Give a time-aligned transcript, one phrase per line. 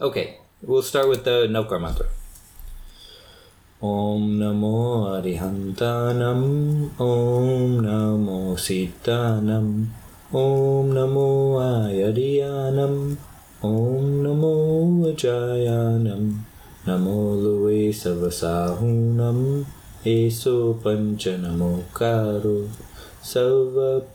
[0.00, 2.06] Okay, we'll start with the Navkar mantra.
[3.82, 9.88] Om Namo Arihantanam Om Namo Siddhanam
[10.32, 13.16] Om Namo Ayariyanam
[13.60, 16.44] Om Namo Ajayanam
[16.86, 19.66] Namo Lui Savasahunam
[20.06, 22.70] Eso Pancha Namo Karo
[23.20, 24.06] Sarva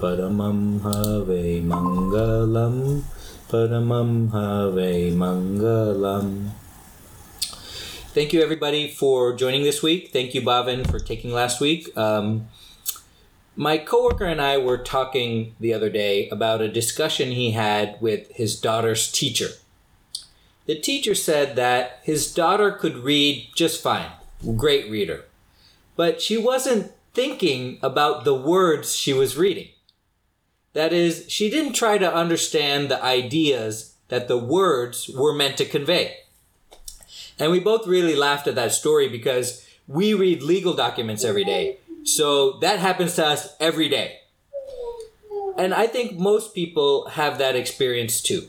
[0.00, 3.02] Paramam Have Mangalam
[3.50, 6.50] Paramam Have Mangalam
[8.14, 10.10] Thank you everybody for joining this week.
[10.10, 11.94] Thank you, Bhavin, for taking last week.
[11.98, 12.48] Um,
[13.54, 18.30] my coworker and I were talking the other day about a discussion he had with
[18.32, 19.48] his daughter's teacher.
[20.64, 24.10] The teacher said that his daughter could read just fine,
[24.56, 25.26] great reader,
[25.94, 29.68] but she wasn't thinking about the words she was reading.
[30.72, 35.64] That is, she didn't try to understand the ideas that the words were meant to
[35.64, 36.18] convey.
[37.38, 41.78] And we both really laughed at that story because we read legal documents every day.
[42.04, 44.18] So that happens to us every day.
[45.56, 48.48] And I think most people have that experience too.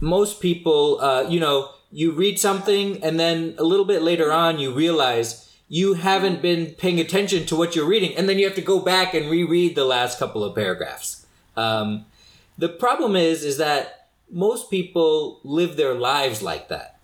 [0.00, 4.58] Most people, uh, you know, you read something and then a little bit later on
[4.58, 8.54] you realize you haven't been paying attention to what you're reading and then you have
[8.54, 11.26] to go back and reread the last couple of paragraphs.
[11.56, 12.06] Um,
[12.56, 16.98] the problem is, is that most people live their lives like that.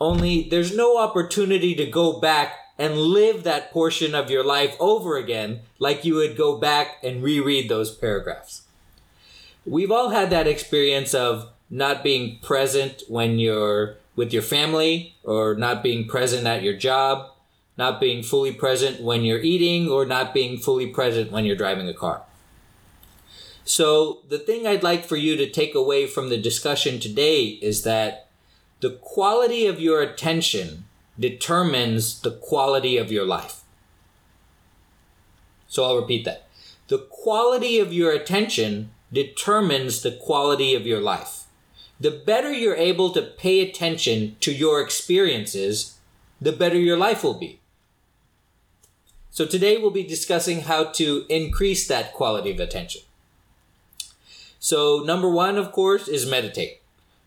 [0.00, 5.16] Only there's no opportunity to go back and live that portion of your life over
[5.16, 8.62] again like you would go back and reread those paragraphs.
[9.66, 15.54] We've all had that experience of not being present when you're with your family or
[15.54, 17.30] not being present at your job,
[17.78, 21.88] not being fully present when you're eating or not being fully present when you're driving
[21.88, 22.22] a car.
[23.64, 27.82] So, the thing I'd like for you to take away from the discussion today is
[27.84, 28.28] that
[28.80, 30.86] the quality of your attention
[31.20, 33.60] determines the quality of your life.
[35.68, 36.48] So, I'll repeat that.
[36.88, 41.44] The quality of your attention determines the quality of your life.
[42.00, 45.98] The better you're able to pay attention to your experiences,
[46.40, 47.57] the better your life will be.
[49.30, 53.02] So, today we'll be discussing how to increase that quality of attention.
[54.58, 56.80] So, number one, of course, is meditate.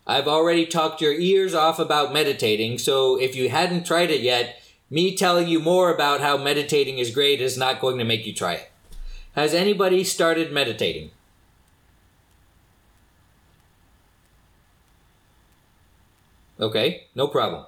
[0.06, 4.62] I've already talked your ears off about meditating, so if you hadn't tried it yet,
[4.90, 8.34] me telling you more about how meditating is great is not going to make you
[8.34, 8.72] try it.
[9.36, 11.12] Has anybody started meditating?
[16.60, 17.66] Okay, no problem.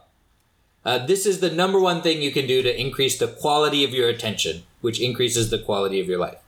[0.85, 3.93] Uh, this is the number one thing you can do to increase the quality of
[3.93, 6.39] your attention, which increases the quality of your life.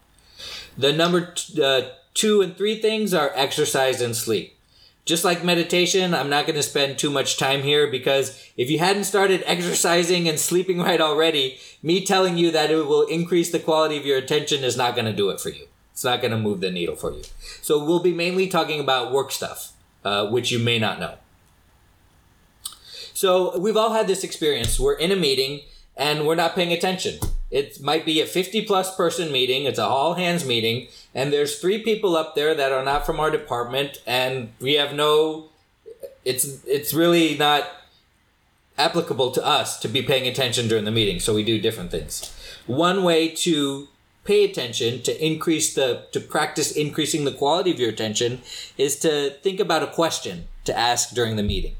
[0.77, 4.57] The number t- uh, two and three things are exercise and sleep.
[5.05, 8.79] Just like meditation, I'm not going to spend too much time here because if you
[8.79, 13.59] hadn't started exercising and sleeping right already, me telling you that it will increase the
[13.59, 15.67] quality of your attention is not going to do it for you.
[15.93, 17.21] It's not going to move the needle for you.
[17.61, 19.71] So we'll be mainly talking about work stuff,
[20.03, 21.15] uh, which you may not know.
[23.15, 24.77] So we've all had this experience.
[24.77, 25.61] We're in a meeting
[25.95, 27.19] and we're not paying attention.
[27.49, 29.63] It might be a 50 plus person meeting.
[29.63, 30.89] It's a all hands meeting.
[31.13, 33.99] And there's three people up there that are not from our department.
[34.05, 35.45] And we have no,
[36.25, 37.69] it's, it's really not
[38.77, 41.21] applicable to us to be paying attention during the meeting.
[41.21, 42.33] So we do different things.
[42.67, 43.87] One way to
[44.25, 48.41] pay attention to increase the, to practice increasing the quality of your attention
[48.77, 51.75] is to think about a question to ask during the meeting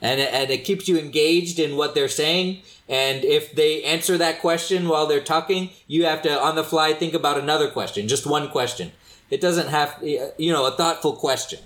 [0.00, 2.62] and it, and it keeps you engaged in what they're saying.
[2.88, 6.92] And if they answer that question while they're talking, you have to on the fly
[6.92, 8.92] think about another question, just one question.
[9.30, 11.60] It doesn't have, you know, a thoughtful question.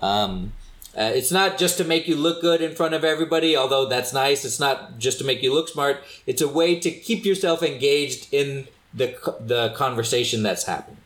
[0.00, 0.52] Um,
[0.96, 4.12] uh, it's not just to make you look good in front of everybody, although that's
[4.12, 4.44] nice.
[4.44, 6.02] It's not just to make you look smart.
[6.26, 10.98] It's a way to keep yourself engaged in the the conversation that's happening.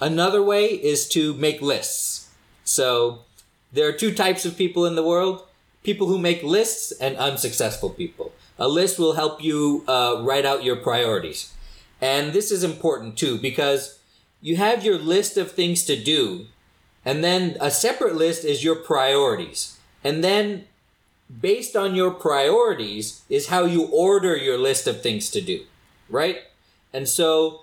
[0.00, 2.28] Another way is to make lists.
[2.64, 3.20] So
[3.72, 5.44] there are two types of people in the world
[5.82, 8.32] people who make lists and unsuccessful people.
[8.58, 11.52] A list will help you uh, write out your priorities.
[12.00, 13.98] And this is important too because
[14.40, 16.46] you have your list of things to do,
[17.04, 19.78] and then a separate list is your priorities.
[20.02, 20.64] And then,
[21.40, 25.64] based on your priorities, is how you order your list of things to do,
[26.08, 26.38] right?
[26.92, 27.60] And so,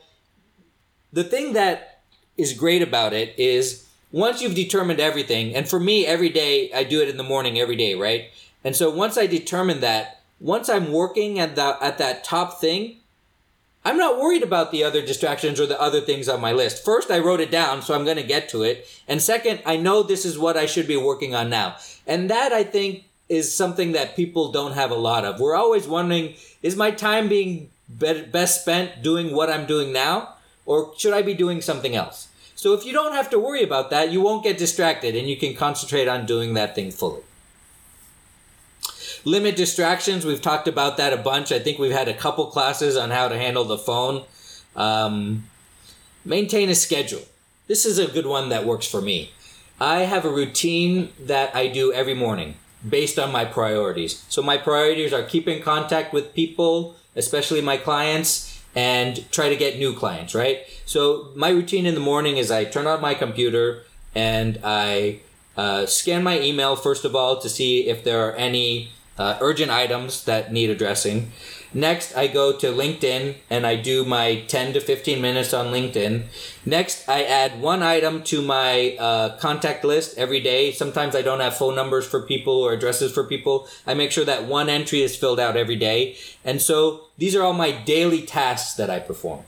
[1.12, 2.02] the thing that
[2.38, 6.84] is great about it is once you've determined everything, and for me, every day I
[6.84, 8.30] do it in the morning every day, right?
[8.64, 12.96] And so once I determine that, once I'm working at that at that top thing,
[13.86, 16.84] I'm not worried about the other distractions or the other things on my list.
[16.84, 18.88] First, I wrote it down, so I'm going to get to it.
[19.08, 21.76] And second, I know this is what I should be working on now.
[22.06, 25.40] And that I think is something that people don't have a lot of.
[25.40, 30.36] We're always wondering, is my time being best spent doing what I'm doing now?
[30.66, 32.29] Or should I be doing something else?
[32.60, 35.38] So if you don't have to worry about that, you won't get distracted and you
[35.38, 37.22] can concentrate on doing that thing fully.
[39.24, 40.26] Limit distractions.
[40.26, 41.54] We've talked about that a bunch.
[41.54, 44.26] I think we've had a couple classes on how to handle the phone.
[44.76, 45.46] Um,
[46.26, 47.22] maintain a schedule.
[47.68, 49.32] This is a good one that works for me.
[49.80, 52.56] I have a routine that I do every morning
[52.88, 54.26] based on my priorities.
[54.28, 59.58] So my priorities are keep in contact with people, especially my clients, and try to
[59.58, 60.60] get new clients, right?
[60.86, 63.84] So my routine in the morning is I turn on my computer
[64.16, 65.20] and I
[65.58, 69.70] uh, scan my email first of all to see if there are any uh, urgent
[69.70, 71.32] items that need addressing.
[71.72, 76.24] Next, I go to LinkedIn and I do my 10 to 15 minutes on LinkedIn.
[76.66, 80.72] Next, I add one item to my uh, contact list every day.
[80.72, 83.68] Sometimes I don't have phone numbers for people or addresses for people.
[83.86, 86.18] I make sure that one entry is filled out every day.
[86.44, 89.42] And so these are all my daily tasks that I perform.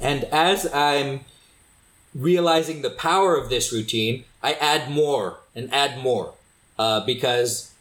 [0.00, 1.20] And as I'm
[2.14, 6.32] realizing the power of this routine, I add more and add more
[6.78, 7.72] uh, because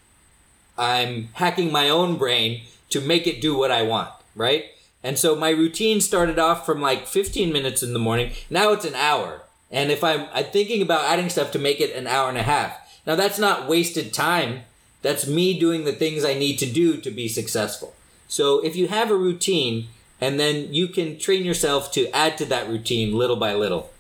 [0.78, 4.66] I'm hacking my own brain to make it do what I want, right?
[5.04, 8.32] And so my routine started off from like 15 minutes in the morning.
[8.50, 9.44] Now it's an hour.
[9.72, 12.44] And if I'm, I'm thinking about adding stuff to make it an hour and a
[12.44, 12.78] half.
[13.06, 14.62] Now that's not wasted time.
[15.02, 17.94] That's me doing the things I need to do to be successful.
[18.28, 19.88] So if you have a routine
[20.20, 23.92] and then you can train yourself to add to that routine little by little.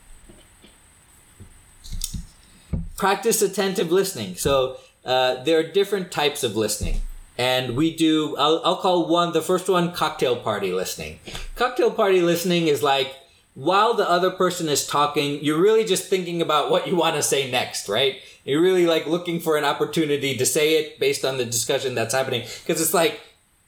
[2.97, 4.35] Practice attentive listening.
[4.35, 7.01] So uh, there are different types of listening.
[7.37, 11.19] And we do, I'll, I'll call one, the first one, cocktail party listening.
[11.55, 13.13] Cocktail party listening is like,
[13.55, 17.23] while the other person is talking, you're really just thinking about what you want to
[17.23, 18.17] say next, right?
[18.43, 22.13] You're really like looking for an opportunity to say it based on the discussion that's
[22.13, 22.45] happening.
[22.65, 23.21] Because it's like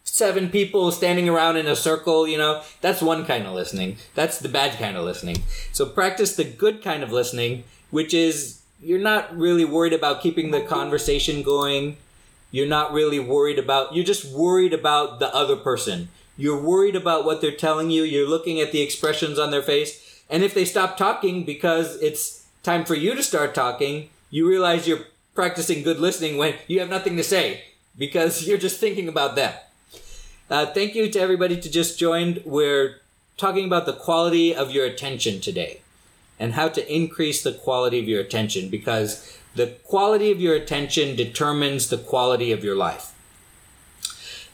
[0.03, 3.97] seven people standing around in a circle, you know, that's one kind of listening.
[4.13, 5.43] That's the bad kind of listening.
[5.71, 10.51] So practice the good kind of listening, which is you're not really worried about keeping
[10.51, 11.97] the conversation going.
[12.51, 16.09] You're not really worried about, you're just worried about the other person.
[16.37, 18.03] You're worried about what they're telling you.
[18.03, 20.21] You're looking at the expressions on their face.
[20.29, 24.87] And if they stop talking because it's time for you to start talking, you realize
[24.87, 27.63] you're practicing good listening when you have nothing to say
[27.97, 29.53] because you're just thinking about them.
[30.49, 32.41] Uh, thank you to everybody to just joined.
[32.45, 32.97] We're
[33.35, 35.81] talking about the quality of your attention today
[36.39, 41.15] and how to increase the quality of your attention because the quality of your attention
[41.15, 43.13] determines the quality of your life.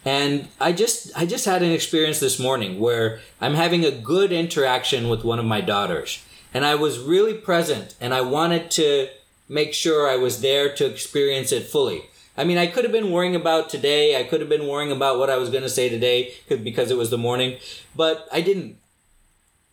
[0.05, 4.31] And I just I just had an experience this morning where I'm having a good
[4.31, 9.07] interaction with one of my daughters and I was really present and I wanted to
[9.47, 12.03] make sure I was there to experience it fully.
[12.35, 14.19] I mean, I could have been worrying about today.
[14.19, 16.97] I could have been worrying about what I was going to say today because it
[16.97, 17.57] was the morning,
[17.95, 18.77] but I didn't.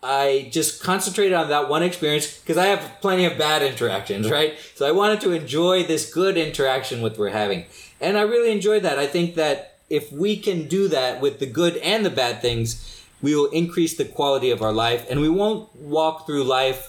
[0.03, 4.55] I just concentrated on that one experience because I have plenty of bad interactions, right?
[4.75, 7.67] So I wanted to enjoy this good interaction with we're having.
[8.01, 8.99] And I really enjoyed that.
[8.99, 13.05] I think that if we can do that with the good and the bad things,
[13.21, 16.87] we will increase the quality of our life and we won't walk through life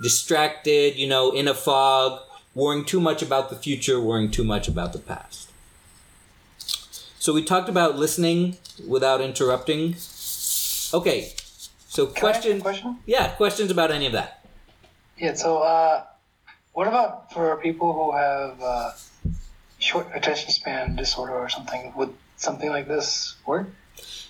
[0.00, 2.20] distracted, you know, in a fog,
[2.54, 5.50] worrying too much about the future, worrying too much about the past.
[7.18, 8.56] So we talked about listening
[8.86, 9.96] without interrupting.
[10.92, 11.32] Okay,
[11.92, 12.96] so question, question?
[13.04, 14.42] Yeah, questions about any of that.
[15.18, 15.34] Yeah.
[15.34, 16.04] So, uh,
[16.72, 18.92] what about for people who have uh,
[19.78, 21.92] short attention span disorder or something?
[21.94, 23.68] Would something like this work?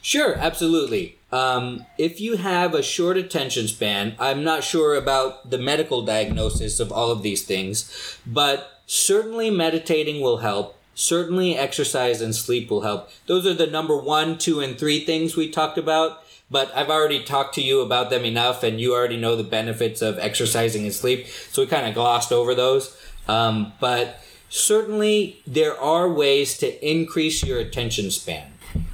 [0.00, 1.19] Sure, absolutely.
[1.31, 6.81] Um, if you have a short attention span, I'm not sure about the medical diagnosis
[6.81, 10.81] of all of these things, but certainly meditating will help.
[10.97, 13.09] Certainly exercise and sleep will help.
[13.26, 17.25] Those are the number one, two, and three things we talked about but I've already
[17.25, 20.92] talked to you about them enough, and you already know the benefits of exercising and
[20.92, 21.26] sleep.
[21.26, 22.97] So we kind of glossed over those.
[23.26, 28.52] Um, but certainly, there are ways to increase your attention span.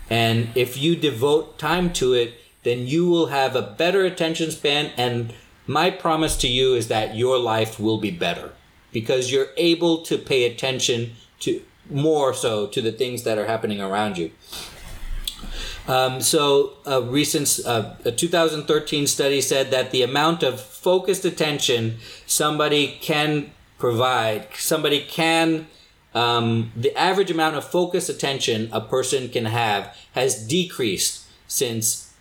[0.09, 4.93] And if you devote time to it, then you will have a better attention span.
[4.97, 5.35] And
[5.67, 8.53] my promise to you is that your life will be better
[8.93, 13.81] because you're able to pay attention to more so to the things that are happening
[13.81, 14.31] around you.
[15.89, 21.97] Um, so a recent uh, a 2013 study said that the amount of focused attention
[22.27, 25.67] somebody can provide, somebody can,
[26.15, 32.13] um, the average amount of focused attention a person can have has decreased since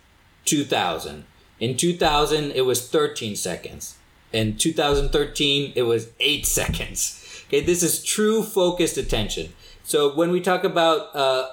[0.46, 1.24] 2000.
[1.60, 3.96] In 2000, it was 13 seconds.
[4.32, 7.44] In 2013, it was 8 seconds.
[7.48, 9.52] Okay, this is true focused attention.
[9.82, 11.48] So when we talk about uh,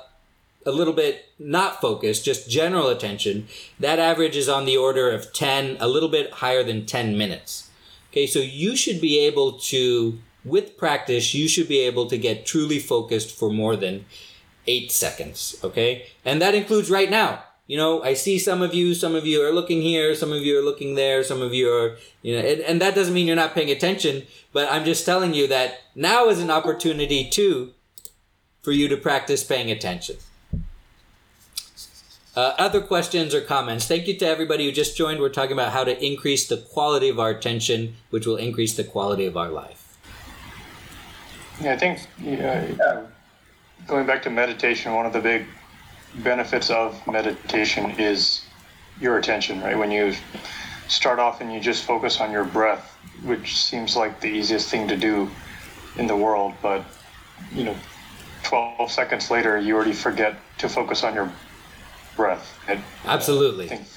[0.65, 3.47] a little bit not focused, just general attention,
[3.79, 7.69] that average is on the order of 10, a little bit higher than 10 minutes.
[8.11, 12.45] Okay, so you should be able to, with practice, you should be able to get
[12.45, 14.05] truly focused for more than
[14.67, 15.55] eight seconds.
[15.63, 17.43] Okay, and that includes right now.
[17.67, 20.43] You know, I see some of you, some of you are looking here, some of
[20.43, 23.25] you are looking there, some of you are, you know, and, and that doesn't mean
[23.25, 27.73] you're not paying attention, but I'm just telling you that now is an opportunity too
[28.61, 30.17] for you to practice paying attention.
[32.35, 33.87] Uh, other questions or comments?
[33.87, 35.21] Thank you to everybody who just joined.
[35.21, 38.83] We're talking about how to increase the quality of our attention, which will increase the
[38.83, 39.97] quality of our life.
[41.61, 41.99] Yeah, I think
[43.87, 45.45] going back to meditation, one of the big
[46.15, 48.45] benefits of meditation is
[48.99, 49.77] your attention, right?
[49.77, 50.13] When you
[50.89, 54.89] start off and you just focus on your breath, which seems like the easiest thing
[54.89, 55.29] to do
[55.97, 56.83] in the world, but
[57.53, 57.75] you know,
[58.43, 61.31] 12 seconds later, you already forget to focus on your
[62.15, 62.57] breath.
[62.67, 63.67] It, Absolutely.
[63.67, 63.87] Think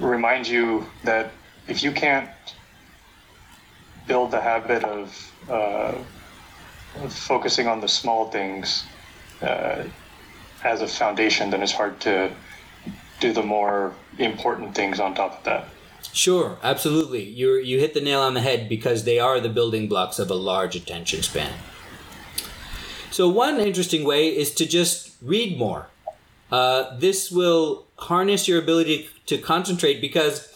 [0.00, 1.30] reminds you that
[1.68, 2.28] if you can't
[4.06, 5.94] build the habit of, uh,
[7.02, 8.84] of focusing on the small things
[9.42, 9.84] uh,
[10.62, 12.32] as a foundation, then it's hard to
[13.20, 15.68] do the more important things on top of that.
[16.12, 17.24] Sure, absolutely.
[17.24, 20.30] You you hit the nail on the head because they are the building blocks of
[20.30, 21.52] a large attention span.
[23.10, 25.88] So one interesting way is to just read more.
[26.50, 30.48] Uh, this will harness your ability to concentrate because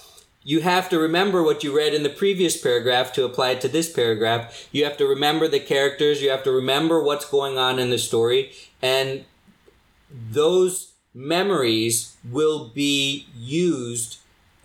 [0.48, 3.68] you have to remember what you read in the previous paragraph to apply it to
[3.68, 4.68] this paragraph.
[4.72, 6.22] You have to remember the characters.
[6.22, 8.52] You have to remember what's going on in the story.
[8.80, 9.24] And
[10.10, 14.18] those memories will be used.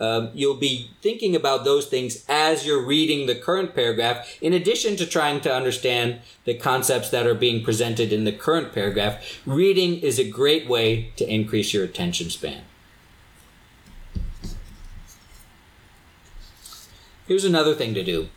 [0.03, 4.97] Um, you'll be thinking about those things as you're reading the current paragraph, in addition
[4.97, 9.41] to trying to understand the concepts that are being presented in the current paragraph.
[9.45, 12.63] Reading is a great way to increase your attention span.
[17.25, 18.27] Here's another thing to do.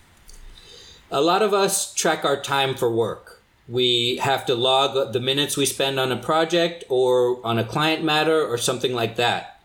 [1.10, 3.42] A lot of us track our time for work.
[3.66, 8.04] We have to log the minutes we spend on a project or on a client
[8.04, 9.60] matter or something like that.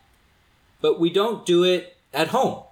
[0.80, 2.62] But we don't do it at home,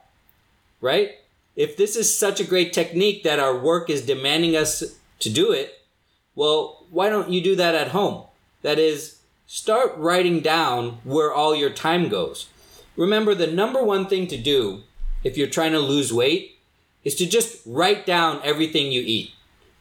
[0.80, 1.12] right?
[1.56, 5.52] If this is such a great technique that our work is demanding us to do
[5.52, 5.80] it,
[6.34, 8.24] well, why don't you do that at home?
[8.62, 12.48] That is, start writing down where all your time goes.
[12.96, 14.82] Remember, the number one thing to do
[15.24, 16.58] if you're trying to lose weight
[17.04, 19.32] is to just write down everything you eat.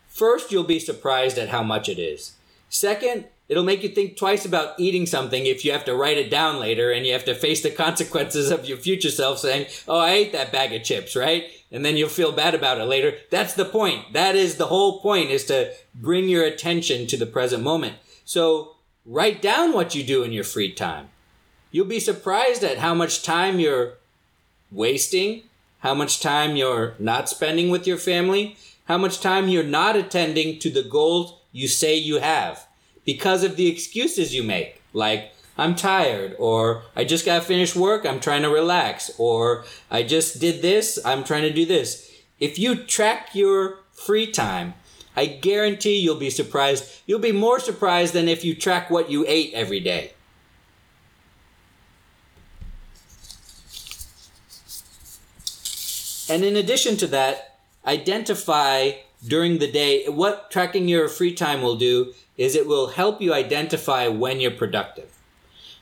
[0.08, 2.34] First, you'll be surprised at how much it is.
[2.70, 6.30] Second, it'll make you think twice about eating something if you have to write it
[6.30, 9.98] down later and you have to face the consequences of your future self saying, Oh,
[9.98, 11.46] I ate that bag of chips, right?
[11.72, 13.18] And then you'll feel bad about it later.
[13.32, 14.14] That's the point.
[14.14, 17.96] That is the whole point is to bring your attention to the present moment.
[18.24, 18.76] So
[19.06, 21.10] write down what you do in your free time.
[21.72, 23.94] You'll be surprised at how much time you're
[24.72, 25.44] wasting,
[25.80, 30.60] how much time you're not spending with your family, how much time you're not attending
[30.60, 32.68] to the goals you say you have
[33.06, 34.82] because of the excuses you make.
[34.94, 40.04] Like, I'm tired, or I just got finished work, I'm trying to relax, or I
[40.04, 42.10] just did this, I'm trying to do this.
[42.40, 44.74] If you track your free time,
[45.18, 47.02] I guarantee you'll be surprised.
[47.06, 50.14] You'll be more surprised than if you track what you ate every day.
[56.30, 58.92] And in addition to that, identify
[59.28, 63.34] during the day what tracking your free time will do is it will help you
[63.34, 65.14] identify when you're productive.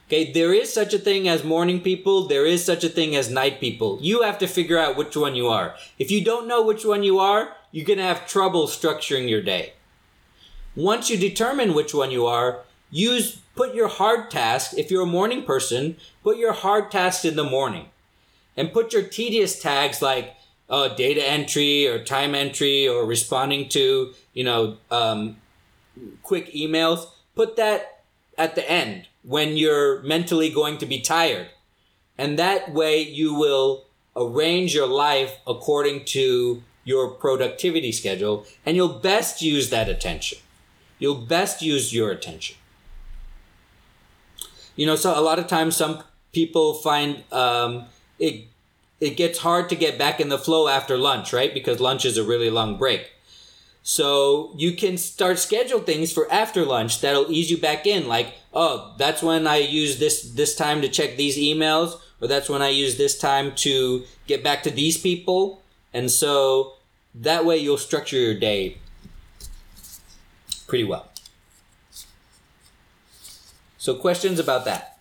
[0.08, 3.30] Okay, there is such a thing as morning people, there is such a thing as
[3.30, 4.00] night people.
[4.02, 5.76] You have to figure out which one you are.
[6.00, 9.42] If you don't know which one you are, you're going to have trouble structuring your
[9.42, 9.74] day.
[10.76, 15.06] Once you determine which one you are, use put your hard task, if you're a
[15.06, 17.86] morning person, put your hard tasks in the morning.
[18.56, 20.36] And put your tedious tags like
[20.70, 25.38] uh, data entry or time entry or responding to, you know, um,
[26.24, 28.04] quick emails, put that
[28.38, 31.48] at the end when you're mentally going to be tired.
[32.18, 33.86] And that way you will
[34.16, 40.40] arrange your life according to your productivity schedule and you'll best use that attention.
[41.00, 42.56] You'll best use your attention.
[44.76, 47.86] You know, so a lot of times some people find um,
[48.20, 48.48] it
[49.00, 51.54] it gets hard to get back in the flow after lunch, right?
[51.54, 53.12] Because lunch is a really long break.
[53.88, 58.06] So you can start schedule things for after lunch that'll ease you back in.
[58.06, 62.50] Like, oh, that's when I use this this time to check these emails, or that's
[62.50, 65.62] when I use this time to get back to these people.
[65.94, 66.74] And so
[67.16, 68.78] that way you'll structure your day
[70.68, 71.08] pretty well.
[73.78, 75.00] So, questions about that?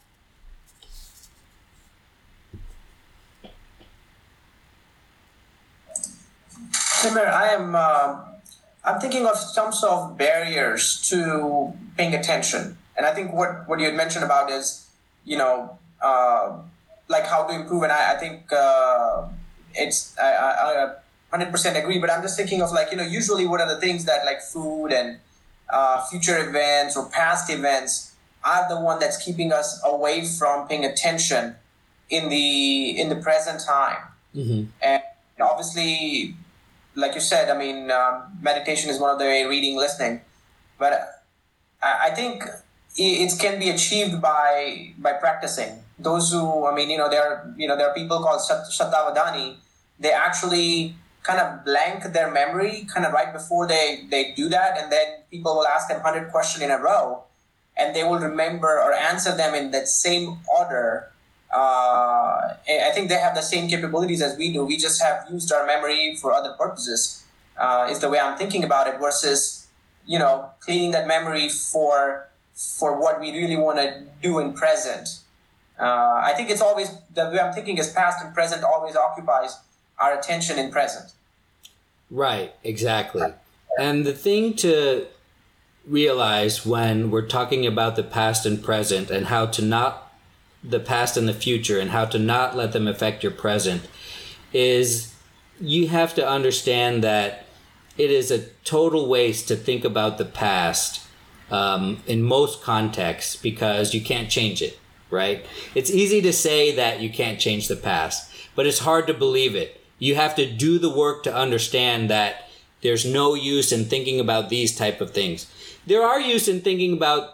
[7.02, 7.74] Hey, Timur, I am.
[7.74, 8.35] Uh,
[8.86, 13.80] I'm thinking of some sort of barriers to paying attention, and I think what what
[13.80, 14.88] you had mentioned about is,
[15.24, 16.58] you know, uh,
[17.08, 19.26] like how to improve, and I, I think uh,
[19.74, 20.94] it's I, I,
[21.32, 21.98] I 100% agree.
[21.98, 24.40] But I'm just thinking of like you know, usually what are the things that like
[24.40, 25.18] food and
[25.68, 28.14] uh, future events or past events
[28.44, 31.56] are the one that's keeping us away from paying attention
[32.08, 33.98] in the in the present time,
[34.36, 34.64] Mm-hmm.
[34.82, 35.02] and
[35.40, 36.36] obviously
[36.96, 40.22] like you said, I mean, um, meditation is one of the reading, listening,
[40.78, 41.22] but
[41.82, 42.42] I, I think
[42.96, 45.82] it, can be achieved by by practicing.
[45.98, 48.72] Those who, I mean, you know, there are you know there are people called Shat-
[48.72, 49.56] Shatavadhani.
[50.00, 54.78] They actually kind of blank their memory kind of right before they they do that,
[54.78, 57.24] and then people will ask them hundred questions in a row,
[57.76, 61.12] and they will remember or answer them in that same order
[61.56, 62.54] uh,
[62.88, 64.64] I think they have the same capabilities as we do.
[64.64, 67.24] We just have used our memory for other purposes.
[67.56, 69.00] Uh, is the way I'm thinking about it.
[69.00, 69.66] Versus,
[70.04, 75.20] you know, cleaning that memory for for what we really want to do in present.
[75.78, 79.58] Uh, I think it's always the way I'm thinking is past and present always occupies
[79.98, 81.12] our attention in present.
[82.10, 83.32] Right, exactly.
[83.78, 85.06] And the thing to
[85.86, 90.05] realize when we're talking about the past and present and how to not
[90.68, 93.86] the past and the future and how to not let them affect your present
[94.52, 95.14] is
[95.60, 97.46] you have to understand that
[97.96, 101.06] it is a total waste to think about the past
[101.50, 104.78] um, in most contexts because you can't change it,
[105.10, 105.46] right?
[105.74, 109.54] It's easy to say that you can't change the past, but it's hard to believe
[109.54, 109.80] it.
[109.98, 112.50] You have to do the work to understand that
[112.82, 115.50] there's no use in thinking about these type of things.
[115.86, 117.30] There are use in thinking about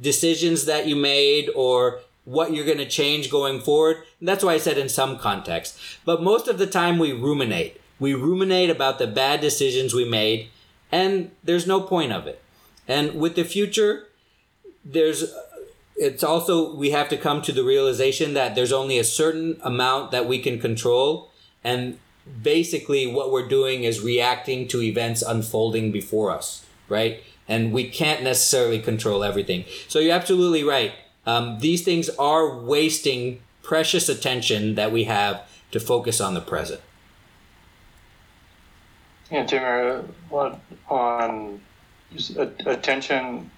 [0.00, 3.98] decisions that you made or what you're going to change going forward.
[4.18, 5.78] And that's why I said in some context.
[6.04, 7.80] But most of the time we ruminate.
[8.00, 10.48] We ruminate about the bad decisions we made
[10.90, 12.40] and there's no point of it.
[12.86, 14.08] And with the future,
[14.84, 15.34] there's
[15.96, 20.10] it's also we have to come to the realization that there's only a certain amount
[20.10, 21.30] that we can control
[21.62, 21.98] and
[22.42, 27.22] basically what we're doing is reacting to events unfolding before us, right?
[27.46, 29.64] And we can't necessarily control everything.
[29.88, 30.92] So you're absolutely right.
[31.26, 36.80] Um, these things are wasting precious attention that we have to focus on the present.
[39.30, 41.60] Yeah, Timur, what on
[42.66, 43.50] attention?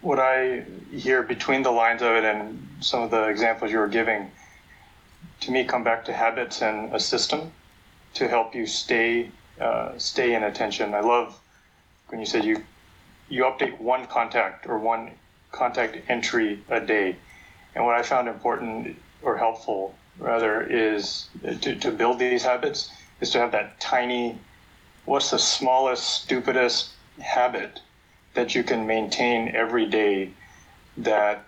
[0.00, 3.88] What I hear between the lines of it and some of the examples you were
[3.88, 4.30] giving,
[5.40, 7.50] to me, come back to habits and a system
[8.14, 10.94] to help you stay uh, stay in attention.
[10.94, 11.38] I love
[12.08, 12.62] when you said you
[13.28, 15.10] you update one contact or one
[15.52, 17.16] contact entry a day,
[17.74, 21.28] and what I found important or helpful rather is
[21.60, 24.38] to, to build these habits is to have that tiny
[25.04, 27.80] what's the smallest, stupidest habit
[28.34, 30.30] that you can maintain every day
[30.96, 31.44] that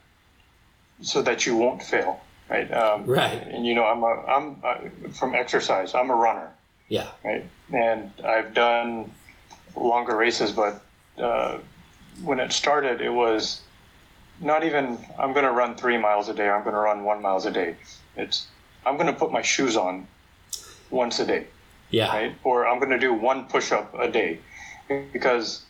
[1.01, 2.73] so that you won't fail, right?
[2.73, 3.43] Um, Right.
[3.49, 5.95] And you know, I'm a, I'm uh from exercise.
[5.95, 6.51] I'm a runner,
[6.89, 7.09] Yeah.
[7.25, 7.45] right?
[7.73, 9.11] And I've done
[9.77, 10.83] longer races, but
[11.19, 11.59] uh,
[12.23, 13.61] when it started, it was
[14.41, 16.49] not even I'm going to run three miles a day.
[16.49, 17.77] I'm going to run one miles a day.
[18.17, 18.47] It's
[18.87, 20.07] I'm going to put my shoes on
[20.91, 21.47] once a day
[21.91, 22.09] Yeah.
[22.09, 22.35] right?
[22.45, 24.39] Or I'm going to do one push up a day
[25.13, 25.63] because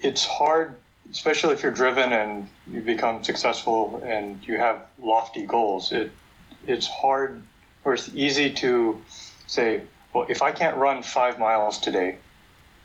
[0.00, 0.76] it's hard,
[1.10, 5.92] especially if you're driven and you become successful and you have lofty goals.
[5.92, 6.10] It
[6.66, 7.42] it's hard
[7.84, 9.00] or it's easy to
[9.46, 9.82] say,
[10.12, 12.18] well, if I can't run five miles today,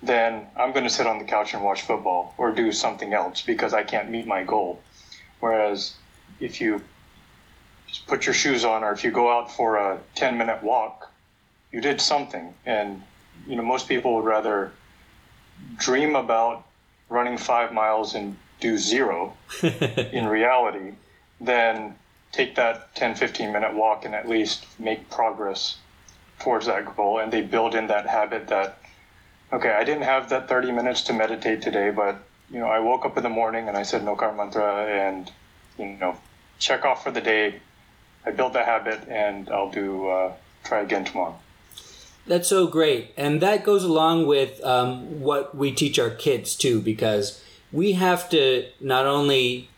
[0.04, 3.42] then I'm going to sit on the couch and watch football or do something else
[3.42, 4.80] because I can't meet my goal.
[5.42, 5.96] Whereas
[6.40, 6.82] if you
[7.88, 11.12] just put your shoes on or if you go out for a 10 minute walk,
[11.72, 12.54] you did something.
[12.66, 13.04] And
[13.46, 14.72] you know most people would rather
[15.78, 16.66] dream about
[17.10, 19.36] running five miles and do zero
[20.14, 20.94] in reality
[21.42, 21.96] than
[22.32, 25.78] take that 10 15 minute walk and at least make progress
[26.40, 27.20] towards that goal.
[27.20, 28.78] And they build in that habit that
[29.54, 33.06] okay i didn't have that 30 minutes to meditate today but you know i woke
[33.06, 35.32] up in the morning and i said nokar mantra and
[35.78, 36.16] you know
[36.60, 37.60] check off for the day
[38.26, 40.32] i built the habit and i'll do uh,
[40.64, 41.36] try again tomorrow
[42.28, 43.14] That's so great.
[43.18, 48.30] And that goes along with um, what we teach our kids too, because we have
[48.30, 49.70] to not only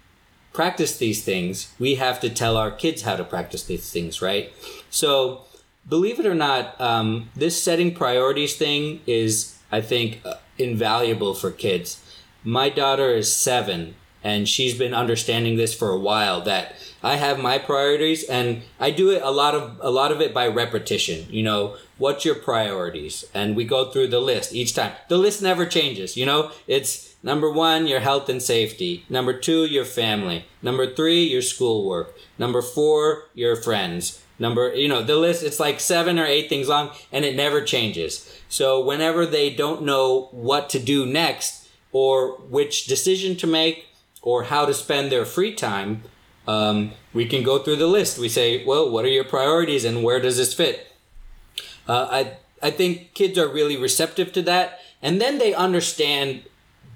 [0.51, 4.51] practice these things, we have to tell our kids how to practice these things, right?
[4.89, 5.45] So,
[5.87, 11.49] believe it or not, um, this setting priorities thing is, I think, uh, invaluable for
[11.49, 12.02] kids.
[12.43, 16.41] My daughter is seven, and she's been understanding this for a while.
[16.41, 20.21] That I have my priorities, and I do it a lot of a lot of
[20.21, 21.25] it by repetition.
[21.29, 24.93] You know, what's your priorities, and we go through the list each time.
[25.07, 26.17] The list never changes.
[26.17, 29.05] You know, it's number one, your health and safety.
[29.09, 30.45] Number two, your family.
[30.61, 32.13] Number three, your schoolwork.
[32.37, 36.67] Number four, your friends number you know the list it's like seven or eight things
[36.67, 41.62] long and it never changes so whenever they don't know what to do next
[41.93, 43.85] or which decision to make
[44.21, 46.03] or how to spend their free time
[46.45, 48.19] um, we can go through the list.
[48.19, 50.91] We say well what are your priorities and where does this fit?
[51.87, 56.43] Uh, I, I think kids are really receptive to that and then they understand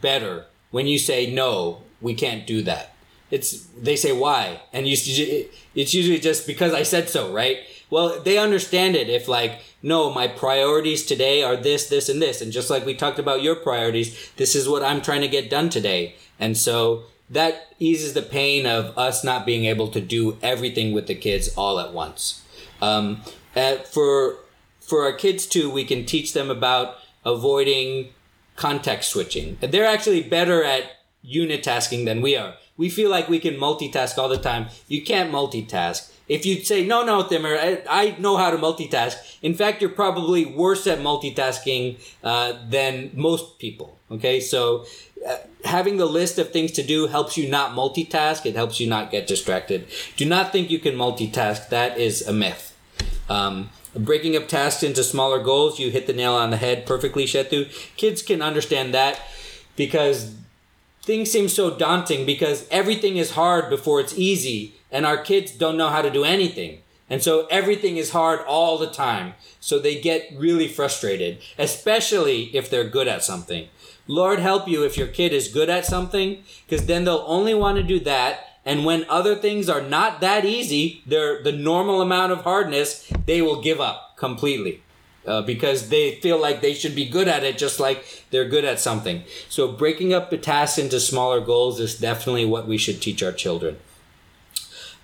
[0.01, 2.93] better when you say no we can't do that.
[3.31, 4.61] It's they say why?
[4.73, 4.95] And you
[5.75, 7.59] it's usually just because i said so right?
[7.89, 12.41] Well they understand it if like no my priorities today are this this and this.
[12.41, 15.49] And just like we talked about your priorities this is what i'm trying to get
[15.49, 16.15] done today.
[16.39, 21.07] And so that eases the pain of us not being able to do everything with
[21.07, 22.43] the kids all at once.
[22.81, 23.21] Um,
[23.55, 24.37] uh, for
[24.79, 26.95] for our kids too we can teach them about
[27.25, 28.09] avoiding
[28.57, 29.57] context switching.
[29.61, 30.83] They're actually better at
[31.21, 32.55] unit tasking than we are.
[32.75, 34.67] We feel like we can multitask all the time.
[34.87, 36.11] You can't multitask.
[36.27, 39.15] If you say, no, no, Thimmer, I, I, know how to multitask.
[39.41, 43.97] In fact, you're probably worse at multitasking uh, than most people.
[44.11, 44.85] Okay, so
[45.27, 48.45] uh, having the list of things to do helps you not multitask.
[48.45, 49.87] It helps you not get distracted.
[50.17, 51.69] Do not think you can multitask.
[51.69, 52.75] That is a myth.
[53.29, 57.25] Um, breaking up tasks into smaller goals, you hit the nail on the head perfectly,
[57.25, 57.69] Shetu.
[57.95, 59.19] Kids can understand that
[59.75, 60.35] because
[61.03, 65.77] things seem so daunting because everything is hard before it's easy and our kids don't
[65.77, 66.79] know how to do anything.
[67.09, 69.33] And so everything is hard all the time.
[69.59, 73.69] So they get really frustrated, especially if they're good at something.
[74.07, 77.77] Lord help you if your kid is good at something, because then they'll only want
[77.77, 78.59] to do that.
[78.65, 83.41] And when other things are not that easy, they're the normal amount of hardness, they
[83.41, 84.81] will give up completely
[85.25, 88.65] uh, because they feel like they should be good at it just like they're good
[88.65, 89.23] at something.
[89.49, 93.33] So breaking up the tasks into smaller goals is definitely what we should teach our
[93.33, 93.77] children.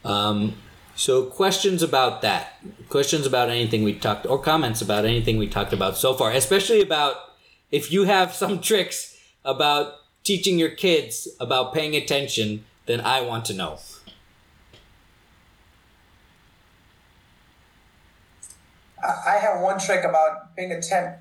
[0.06, 0.56] Um,
[0.96, 5.74] so questions about that, questions about anything we talked, or comments about anything we talked
[5.74, 7.16] about so far, especially about
[7.72, 13.46] if you have some tricks about teaching your kids about paying attention, then I want
[13.46, 13.80] to know.
[19.04, 21.20] I have one trick about being attentive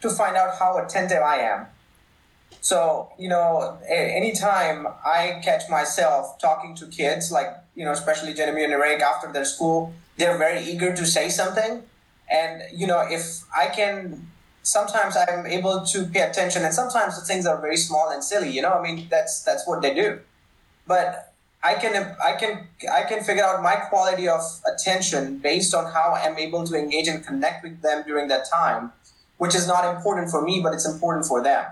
[0.00, 1.66] to find out how attentive I am.
[2.60, 8.64] So, you know, anytime I catch myself talking to kids, like, you know, especially Jeremy
[8.64, 11.82] and Eric after their school, they're very eager to say something.
[12.30, 14.30] And, you know, if I can,
[14.62, 18.50] sometimes I'm able to pay attention and sometimes the things are very small and silly,
[18.50, 20.20] you know, I mean, that's, that's what they do.
[20.86, 21.32] But
[21.62, 26.12] I can I can I can figure out my quality of attention based on how
[26.12, 28.92] I'm able to engage and connect with them during that time,
[29.38, 31.64] which is not important for me, but it's important for them.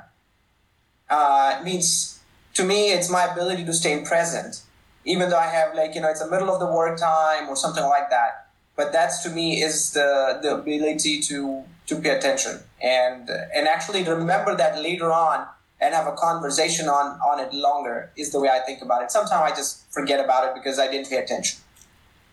[1.08, 2.20] Uh, it means
[2.54, 4.62] to me, it's my ability to stay present,
[5.04, 7.56] even though I have like you know it's the middle of the work time or
[7.56, 8.48] something like that.
[8.76, 14.02] But that's to me is the the ability to to pay attention and and actually
[14.04, 15.46] remember that later on
[15.80, 19.10] and have a conversation on on it longer is the way I think about it.
[19.10, 21.60] Sometimes I just forget about it because I didn't pay attention.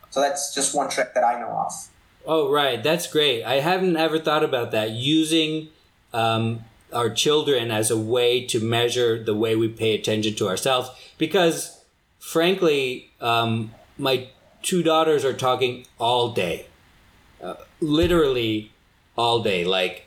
[0.10, 1.74] So that's just one trick that I know of.
[2.26, 3.44] Oh right, that's great.
[3.44, 5.70] I haven't ever thought about that using
[6.14, 10.90] um, our children as a way to measure the way we pay attention to ourselves
[11.18, 11.77] because
[12.28, 14.28] frankly um, my
[14.62, 16.66] two daughters are talking all day
[17.42, 18.72] uh, literally
[19.16, 20.06] all day like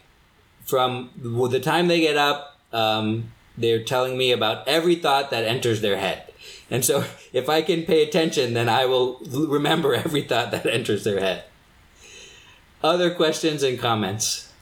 [0.65, 1.11] from
[1.51, 5.99] the time they get up um, they're telling me about every thought that enters their
[5.99, 6.33] head.
[6.71, 11.05] And so if I can pay attention, then I will remember every thought that enters
[11.05, 11.45] their head.
[12.83, 14.53] Other questions and comments?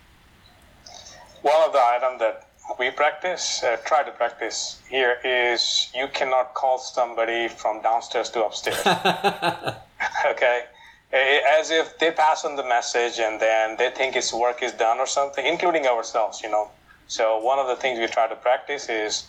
[1.42, 2.47] One of the items that
[2.78, 8.44] we practice, uh, try to practice here is you cannot call somebody from downstairs to
[8.44, 8.81] upstairs.
[10.26, 10.64] okay?
[11.12, 14.98] As if they pass on the message and then they think its work is done
[14.98, 16.70] or something, including ourselves, you know
[17.09, 19.26] so one of the things we try to practice is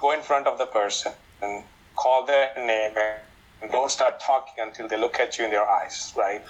[0.00, 1.62] go in front of the person and
[1.94, 2.96] call their name
[3.60, 6.42] and don't start talking until they look at you in their eyes, right?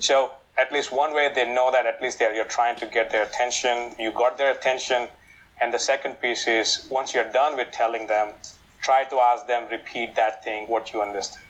[0.00, 3.22] So at least one way they know that at least you're trying to get their
[3.22, 5.08] attention, you got their attention.
[5.64, 8.34] And the second piece is once you're done with telling them,
[8.82, 11.40] try to ask them repeat that thing what you understood.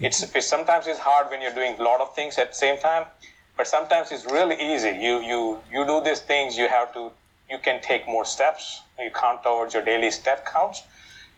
[0.00, 2.78] It's, it's sometimes it's hard when you're doing a lot of things at the same
[2.78, 3.04] time,
[3.56, 4.90] but sometimes it's really easy.
[5.06, 6.58] You you you do these things.
[6.58, 7.12] You have to.
[7.48, 8.82] You can take more steps.
[8.98, 10.82] You count towards your daily step counts,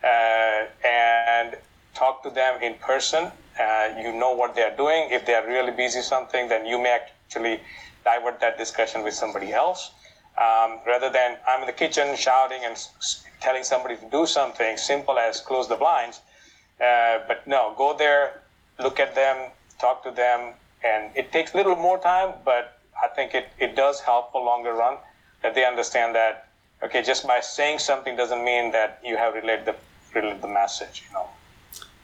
[0.02, 1.58] uh, and
[1.94, 3.30] talk to them in person.
[3.60, 5.02] Uh, you know what they are doing.
[5.10, 7.60] If they are really busy something, then you may actually
[8.06, 9.90] divert that discussion with somebody else,
[10.38, 14.76] um, rather than I'm in the kitchen shouting and s- telling somebody to do something
[14.76, 16.20] simple as close the blinds.
[16.80, 18.42] Uh, but no, go there,
[18.78, 20.52] look at them, talk to them,
[20.84, 24.44] and it takes a little more time, but I think it, it does help for
[24.44, 24.98] longer run
[25.42, 26.48] that they understand that
[26.82, 29.74] okay, just by saying something doesn't mean that you have relayed the
[30.14, 31.28] relayed the message, you know.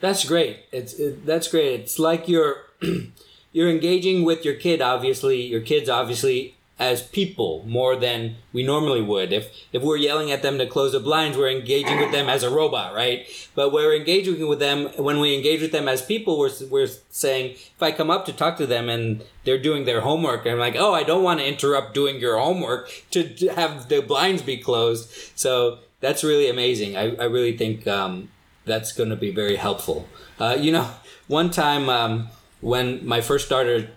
[0.01, 0.67] That's great.
[0.73, 1.81] It's it, that's great.
[1.81, 2.65] It's like you're
[3.53, 4.81] you're engaging with your kid.
[4.83, 9.33] Obviously, your kids obviously as people more than we normally would.
[9.33, 12.43] If if we're yelling at them to close the blinds, we're engaging with them as
[12.43, 13.25] a robot, right?
[13.55, 16.39] But we're engaging with them when we engage with them as people.
[16.39, 20.01] We're we're saying if I come up to talk to them and they're doing their
[20.01, 23.89] homework, I'm like, oh, I don't want to interrupt doing your homework to, to have
[23.89, 25.09] the blinds be closed.
[25.37, 26.97] So that's really amazing.
[26.97, 27.87] I I really think.
[27.87, 28.29] Um,
[28.65, 30.09] that's going to be very helpful.
[30.39, 30.89] Uh, you know,
[31.27, 32.29] one time um,
[32.61, 33.91] when my first daughter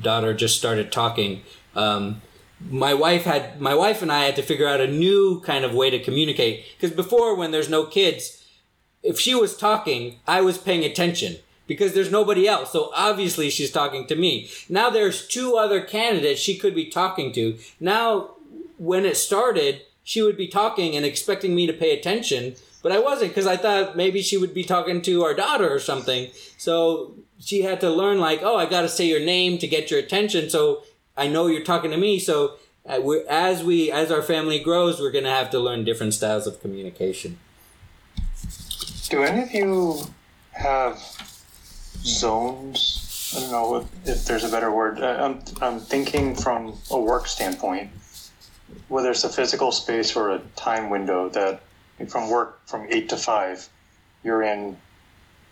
[0.00, 1.42] daughter just started talking,
[1.74, 2.22] um,
[2.70, 5.74] my wife had my wife and I had to figure out a new kind of
[5.74, 8.44] way to communicate because before when there's no kids,
[9.02, 12.72] if she was talking, I was paying attention because there's nobody else.
[12.72, 14.50] So obviously she's talking to me.
[14.68, 17.58] Now there's two other candidates she could be talking to.
[17.80, 18.36] Now
[18.78, 22.98] when it started, she would be talking and expecting me to pay attention, but I
[22.98, 26.30] wasn't because I thought maybe she would be talking to our daughter or something.
[26.58, 29.90] So she had to learn like, oh, I got to say your name to get
[29.90, 30.50] your attention.
[30.50, 30.82] So
[31.16, 32.18] I know you're talking to me.
[32.18, 32.54] So
[32.88, 36.60] uh, as we as our family grows, we're gonna have to learn different styles of
[36.60, 37.38] communication.
[39.08, 40.00] Do any of you
[40.52, 40.98] have
[42.02, 43.34] zones?
[43.36, 45.00] I don't know if there's a better word.
[45.00, 47.90] I'm, I'm thinking from a work standpoint,
[48.88, 51.62] whether it's a physical space or a time window that
[52.08, 53.68] from work from eight to five,
[54.24, 54.76] you're in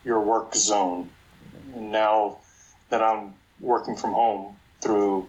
[0.04, 1.08] your work zone.
[1.74, 2.38] And now
[2.88, 5.28] that I'm working from home through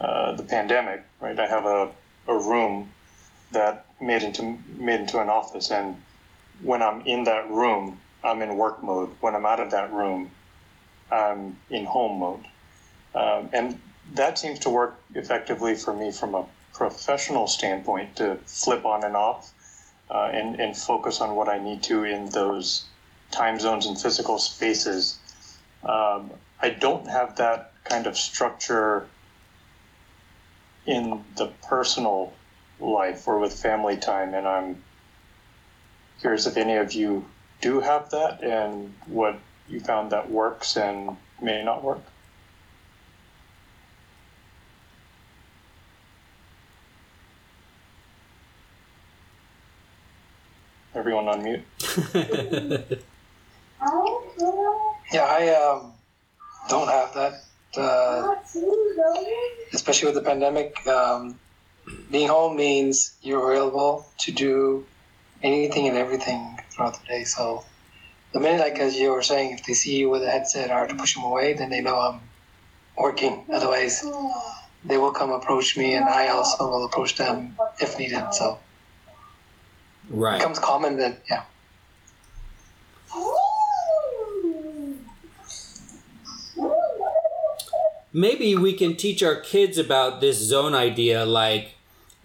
[0.00, 1.90] uh, the pandemic, right, I have a,
[2.26, 2.90] a room
[3.52, 5.96] that made into made into an office, and
[6.62, 9.10] when I'm in that room, I'm in work mode.
[9.20, 10.30] When I'm out of that room,
[11.10, 12.44] I'm in home mode.
[13.14, 13.80] Um, and
[14.14, 19.16] that seems to work effectively for me from a professional standpoint to flip on and
[19.16, 19.52] off
[20.10, 22.84] uh, and, and focus on what I need to in those
[23.30, 25.18] time zones and physical spaces.
[25.82, 26.30] Um,
[26.60, 29.06] I don't have that kind of structure
[30.88, 32.32] in the personal
[32.80, 34.82] life or with family time, and I'm
[36.20, 37.26] curious if any of you
[37.60, 42.00] do have that and what you found that works and may not work.
[50.94, 53.04] Everyone on mute.
[55.10, 55.92] Yeah, I um,
[56.68, 57.44] don't have that.
[57.76, 58.34] Uh,
[59.72, 61.38] especially with the pandemic, um,
[62.10, 64.84] being home means you're available to do
[65.42, 67.24] anything and everything throughout the day.
[67.24, 67.64] So
[68.32, 70.86] the minute, like as you were saying, if they see you with a headset or
[70.86, 72.20] to push them away, then they know I'm
[72.96, 73.44] working.
[73.52, 74.04] Otherwise,
[74.84, 78.32] they will come approach me, and I also will approach them if needed.
[78.32, 78.58] So
[80.10, 81.44] right, it becomes common that yeah.
[88.12, 91.74] Maybe we can teach our kids about this zone idea like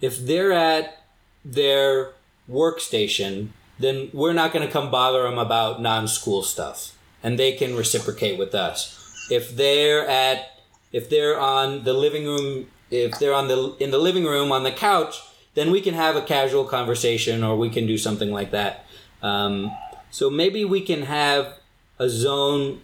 [0.00, 1.04] if they're at
[1.44, 2.12] their
[2.50, 7.74] workstation then we're not going to come bother them about non-school stuff and they can
[7.74, 9.00] reciprocate with us.
[9.30, 10.50] If they're at
[10.92, 14.62] if they're on the living room if they're on the in the living room on
[14.62, 15.20] the couch
[15.54, 18.84] then we can have a casual conversation or we can do something like that.
[19.22, 19.72] Um,
[20.10, 21.58] so maybe we can have
[21.98, 22.80] a zone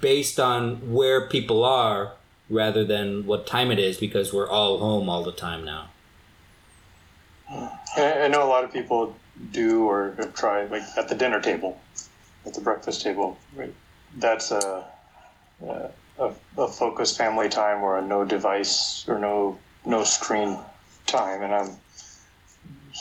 [0.00, 2.12] based on where people are
[2.48, 5.90] rather than what time it is because we're all home all the time now.
[7.96, 9.14] I know a lot of people
[9.52, 11.78] do or tried, like at the dinner table,
[12.46, 13.38] at the breakfast table.
[13.54, 13.74] Right?
[14.16, 14.84] That's a,
[15.66, 20.58] a, a, focused family time or a no device or no no screen
[21.06, 21.70] time, and I'm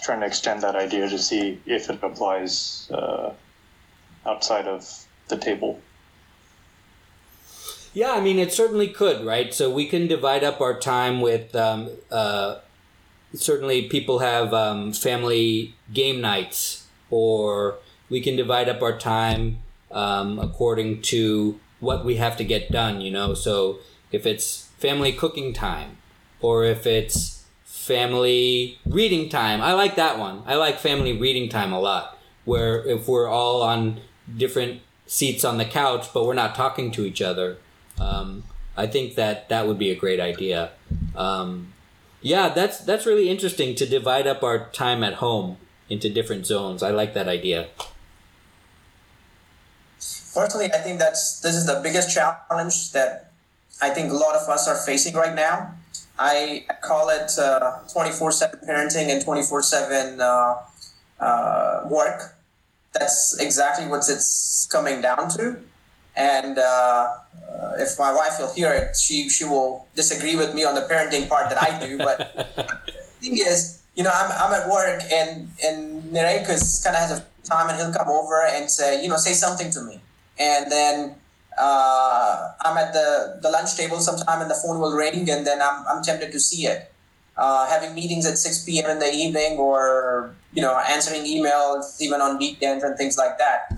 [0.04, 3.32] trying to extend that idea to see if it applies uh,
[4.26, 5.80] outside of the table.
[7.94, 9.54] Yeah, I mean, it certainly could, right?
[9.54, 11.56] So we can divide up our time with.
[11.56, 12.58] Um, uh,
[13.36, 17.76] certainly, people have um, family game nights, or
[18.10, 19.60] we can divide up our time
[19.92, 23.00] um, according to what we have to get done.
[23.00, 23.78] You know, so
[24.12, 25.98] if it's family cooking time,
[26.42, 30.42] or if it's family reading time, I like that one.
[30.48, 32.18] I like family reading time a lot.
[32.44, 34.02] Where if we're all on
[34.36, 37.58] different seats on the couch, but we're not talking to each other.
[38.00, 38.44] Um,
[38.76, 40.72] I think that that would be a great idea.
[41.16, 41.74] Um,
[42.22, 45.58] yeah, that's that's really interesting to divide up our time at home
[45.90, 46.82] into different zones.
[46.82, 47.68] I like that idea.
[50.34, 53.32] Personally, I think that's this is the biggest challenge that
[53.82, 55.76] I think a lot of us are facing right now.
[56.18, 57.32] I call it
[57.92, 60.56] twenty four seven parenting and twenty four seven uh,
[61.20, 62.36] uh, work.
[62.94, 65.60] That's exactly what it's coming down to.
[66.16, 67.16] And uh,
[67.78, 71.28] if my wife will hear it, she she will disagree with me on the parenting
[71.28, 71.98] part that I do.
[71.98, 72.18] But
[72.56, 77.12] the thing is, you know, I'm, I'm at work and and Nerekus kind of has
[77.20, 80.02] a time and he'll come over and say, you know, say something to me,
[80.38, 81.16] and then
[81.58, 85.62] uh, I'm at the the lunch table sometime and the phone will ring and then
[85.62, 86.90] I'm I'm tempted to see it.
[87.36, 88.92] Uh, having meetings at 6 p.m.
[88.92, 93.74] in the evening or you know answering emails even on weekends and things like that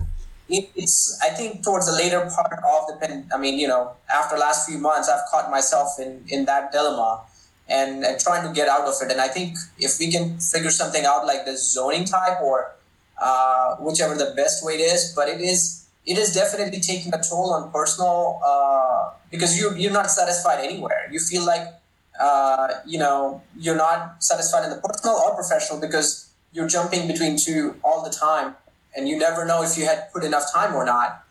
[0.48, 4.36] it's i think towards the later part of the pen i mean you know after
[4.36, 7.20] last few months i've caught myself in in that dilemma
[7.68, 9.10] and, and trying to get out of it.
[9.10, 12.72] And i think if we can figure something out like the zoning type or
[13.20, 17.20] uh, whichever the best way it is but it is it is definitely taking a
[17.20, 21.08] toll on personal uh, because you you're not satisfied anywhere.
[21.10, 21.66] You feel like
[22.20, 27.36] uh, you know you're not satisfied in the personal or professional because you're jumping between
[27.36, 28.54] two all the time
[28.96, 31.24] and you never know if you had put enough time or not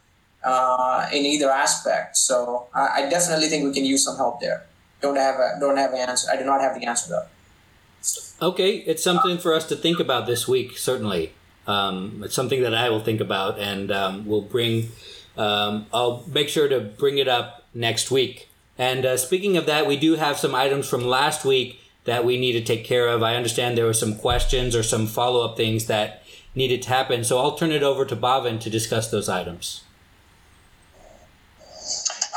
[0.43, 2.17] uh, in either aspect.
[2.17, 4.63] So I, I, definitely think we can use some help there.
[5.01, 6.27] Don't have a don't have an answer.
[6.31, 7.25] I do not have the answer though.
[8.47, 10.77] Okay, it's something for us to think about this week.
[10.77, 11.33] Certainly,
[11.67, 14.89] um, it's something that I will think about, and um, we'll bring.
[15.37, 18.47] Um, I'll make sure to bring it up next week.
[18.77, 22.37] And uh, speaking of that, we do have some items from last week that we
[22.37, 23.23] need to take care of.
[23.23, 26.23] I understand there were some questions or some follow up things that
[26.55, 27.23] needed to happen.
[27.23, 29.83] So I'll turn it over to Bhavin to discuss those items.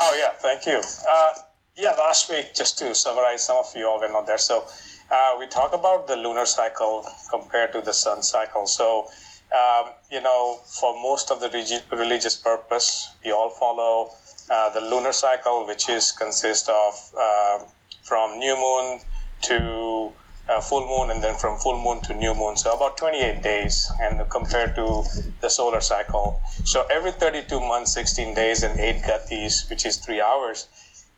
[0.01, 0.81] Oh, yeah, thank you.
[1.09, 1.33] Uh,
[1.75, 4.37] yeah, last week, just to summarize, some of you all were not there.
[4.37, 4.65] So
[5.11, 8.67] uh, we talk about the lunar cycle compared to the sun cycle.
[8.67, 9.07] So,
[9.53, 14.11] um, you know, for most of the regi- religious purpose, we all follow
[14.49, 17.59] uh, the lunar cycle, which is consist of uh,
[18.03, 18.99] from new moon
[19.41, 20.11] to
[20.49, 22.57] uh, full moon and then from full moon to new moon.
[22.57, 25.03] So about 28 days and compared to
[25.41, 26.41] the solar cycle.
[26.65, 30.67] So every 32 months, 16 days and 8 ghatis, which is 3 hours,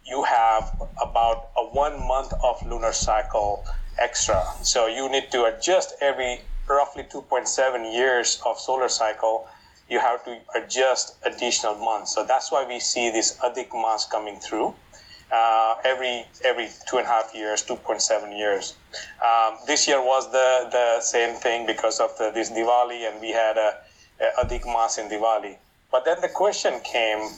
[0.05, 3.65] you have about a 1 month of lunar cycle
[3.97, 4.43] extra.
[4.63, 9.47] So you need to adjust every roughly 2.7 years of solar cycle
[9.91, 12.15] you have to adjust additional months.
[12.15, 14.73] So that's why we see this Adhik Mas coming through
[15.31, 18.75] uh, every every two and a half years, 2.7 years.
[19.23, 23.31] Um, this year was the, the same thing because of the, this Diwali, and we
[23.31, 23.77] had a,
[24.19, 25.55] a Adhik Mas in Diwali.
[25.91, 27.29] But then the question came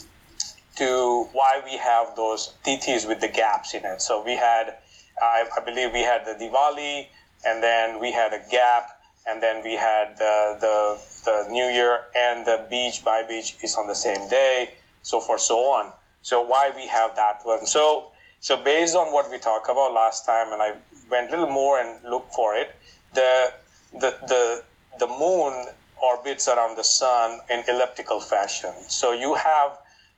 [0.77, 4.01] to why we have those tithis with the gaps in it.
[4.01, 4.75] So we had,
[5.21, 7.07] I, I believe we had the Diwali,
[7.45, 8.89] and then we had a gap,
[9.27, 13.75] and then we had the, the, the New Year, and the beach by beach is
[13.75, 14.71] on the same day,
[15.03, 15.91] so forth, so on.
[16.23, 17.65] So why we have that one?
[17.65, 20.73] So so based on what we talked about last time, and I
[21.09, 22.75] went a little more and looked for it,
[23.13, 23.53] the
[23.93, 24.63] the the
[24.99, 25.67] the moon
[26.01, 28.73] orbits around the sun in elliptical fashion.
[28.87, 29.77] So you have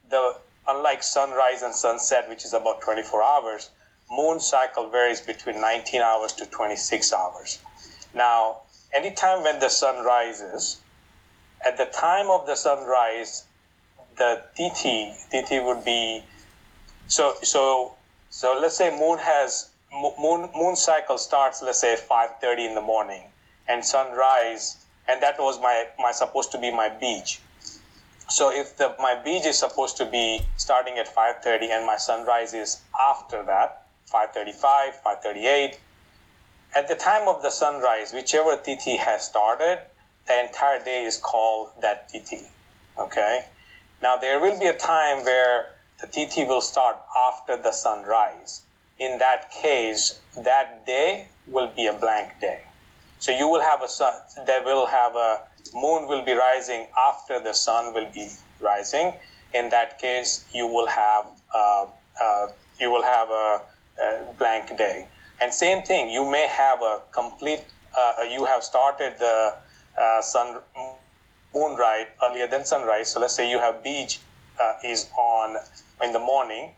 [0.09, 0.37] the
[0.67, 3.69] unlike sunrise and sunset, which is about 24 hours,
[4.09, 7.59] moon cycle varies between 19 hours to 26 hours.
[8.13, 8.61] Now,
[8.93, 10.81] anytime when the sun rises,
[11.65, 13.43] at the time of the sunrise,
[14.17, 16.23] the tithi tithi would be
[17.07, 17.93] so so
[18.29, 19.69] so let's say moon has
[20.19, 23.23] moon moon cycle starts let's say 5:30 in the morning
[23.67, 27.39] and sunrise and that was my my supposed to be my beach.
[28.27, 32.53] so if the my beach is supposed to be starting at 5:30 and my sunrise
[32.53, 32.77] is
[33.09, 35.77] after that 5:35 5:38
[36.73, 39.79] at the time of the sunrise whichever tithi has started
[40.27, 42.41] the entire day is called that tithi
[42.97, 43.45] okay
[44.01, 45.67] now, there will be a time where
[46.01, 48.61] the tithi will start after the sunrise.
[48.99, 52.61] In that case, that day will be a blank day.
[53.19, 54.13] So you will have a sun,
[54.45, 55.41] there will have a
[55.73, 58.29] moon will be rising after the sun will be
[58.59, 59.13] rising.
[59.53, 61.85] In that case, you will have uh,
[62.21, 62.47] uh,
[62.79, 63.61] you will have a,
[64.01, 65.07] a, blank day.
[65.41, 67.63] And same thing, you may have a complete.
[67.97, 69.55] Uh, you have started the
[69.97, 70.59] uh, sun
[71.55, 73.11] moonrise earlier than sunrise.
[73.11, 74.19] So let's say you have beach
[74.61, 75.57] uh, is on
[76.03, 76.71] in the morning,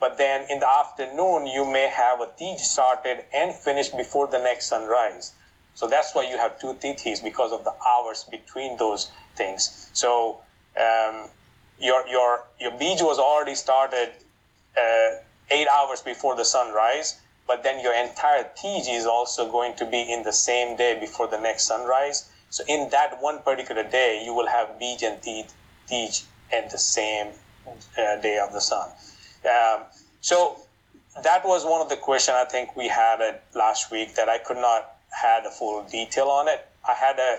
[0.00, 4.38] but then in the afternoon you may have a tej started and finished before the
[4.38, 5.32] next sunrise.
[5.74, 9.90] So that's why you have two tithis because of the hours between those things.
[9.92, 10.40] So
[10.76, 11.28] um,
[11.78, 14.10] your your your beach was already started
[14.76, 15.10] uh,
[15.50, 20.00] eight hours before the sunrise, but then your entire tej is also going to be
[20.00, 22.28] in the same day before the next sunrise.
[22.52, 25.46] So in that one particular day, you will have beach and tej,
[26.52, 27.28] at the same
[27.66, 28.90] uh, day of the sun.
[29.48, 29.84] Um,
[30.20, 30.58] so
[31.22, 34.36] that was one of the questions I think we had uh, last week that I
[34.36, 36.68] could not had a full detail on it.
[36.86, 37.38] I had a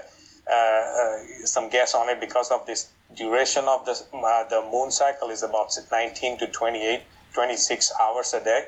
[0.50, 4.90] uh, uh, some guess on it because of this duration of the uh, the moon
[4.90, 7.02] cycle is about 19 to 28,
[7.34, 8.66] 26 hours a day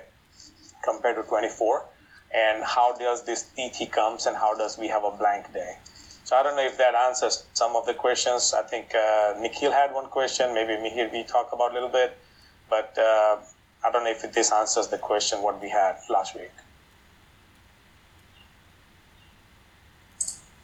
[0.84, 1.86] compared to 24.
[2.36, 5.78] And how does this ET comes and how does we have a blank day?
[6.26, 8.54] So I don't know if that answers some of the questions.
[8.58, 10.56] I think uh, Nikhil had one question.
[10.56, 12.18] Maybe Mihir we talk about a little bit,
[12.68, 13.38] but uh,
[13.86, 16.50] I don't know if this answers the question what we had last week.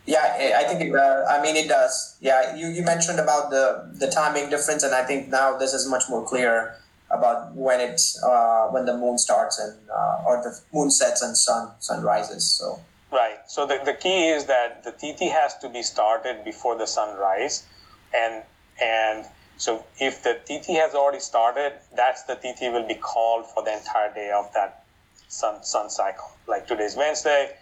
[0.07, 0.95] Yeah, I think it.
[0.95, 2.17] Uh, I mean, it does.
[2.21, 5.87] Yeah, you, you mentioned about the the timing difference, and I think now this is
[5.87, 6.75] much more clear
[7.11, 11.37] about when it uh, when the moon starts and uh, or the moon sets and
[11.37, 12.43] sun sun rises.
[12.43, 12.79] So
[13.11, 13.37] right.
[13.47, 17.63] So the, the key is that the tithi has to be started before the sunrise,
[18.15, 18.43] and
[18.81, 19.25] and
[19.57, 23.73] so if the tithi has already started, that's the tithi will be called for the
[23.73, 24.85] entire day of that
[25.27, 26.29] sun sun cycle.
[26.47, 27.55] Like today's Wednesday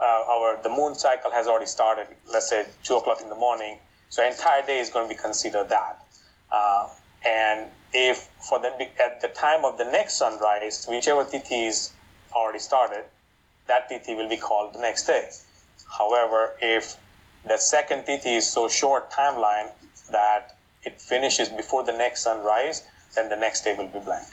[0.00, 2.06] uh, our the moon cycle has already started.
[2.32, 3.78] Let's say two o'clock in the morning.
[4.08, 6.04] So entire day is going to be considered that.
[6.50, 6.88] Uh,
[7.24, 8.70] and if for the
[9.02, 11.92] at the time of the next sunrise, whichever tithi is
[12.32, 13.04] already started,
[13.68, 15.28] that tithi will be called the next day.
[15.98, 16.96] However, if
[17.46, 19.70] the second tithi is so short timeline
[20.10, 24.26] that it finishes before the next sunrise, then the next day will be blank.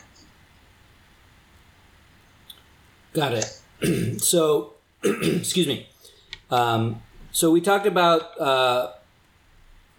[3.14, 4.22] Got it.
[4.22, 4.74] so
[5.04, 5.88] excuse me.
[6.50, 8.92] Um, so we talked about uh,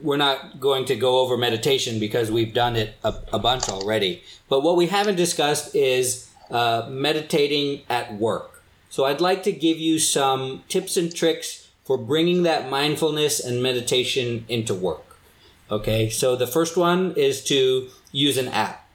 [0.01, 4.23] we're not going to go over meditation because we've done it a, a bunch already.
[4.49, 8.54] But what we haven't discussed is uh, meditating at work.
[8.95, 13.61] So I'd like to give you some tips and tricks for bringing that mindfulness and
[13.61, 15.19] meditation into work.
[15.69, 18.89] Okay, so the first one is to use an app.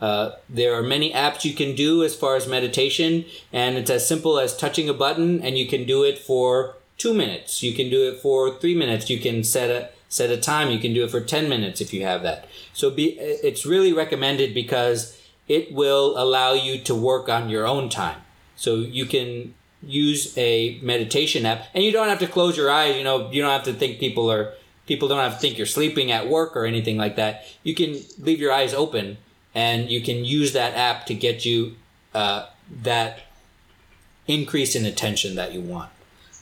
[0.00, 4.06] Uh, there are many apps you can do as far as meditation, and it's as
[4.06, 7.60] simple as touching a button, and you can do it for two minutes.
[7.60, 9.10] You can do it for three minutes.
[9.10, 10.70] You can set a set a time.
[10.70, 12.46] You can do it for ten minutes if you have that.
[12.72, 17.88] So be it's really recommended because it will allow you to work on your own
[17.88, 18.20] time.
[18.60, 22.94] So you can use a meditation app, and you don't have to close your eyes.
[22.94, 24.52] You know, you don't have to think people are
[24.86, 27.46] people don't have to think you're sleeping at work or anything like that.
[27.62, 29.16] You can leave your eyes open
[29.54, 31.76] and you can use that app to get you
[32.14, 32.48] uh,
[32.82, 33.20] that
[34.26, 35.90] increase in attention that you want.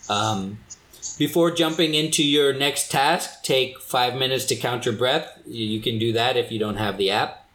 [0.08, 0.58] Um,
[1.18, 5.38] before jumping into your next task, take five minutes to count your breath.
[5.46, 7.46] You can do that if you don't have the app.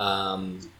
[0.00, 0.70] Um,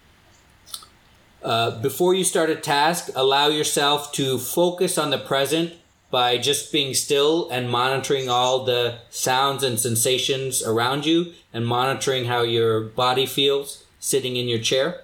[1.42, 5.72] uh, before you start a task, allow yourself to focus on the present
[6.10, 12.24] by just being still and monitoring all the sounds and sensations around you and monitoring
[12.24, 15.02] how your body feels sitting in your chair.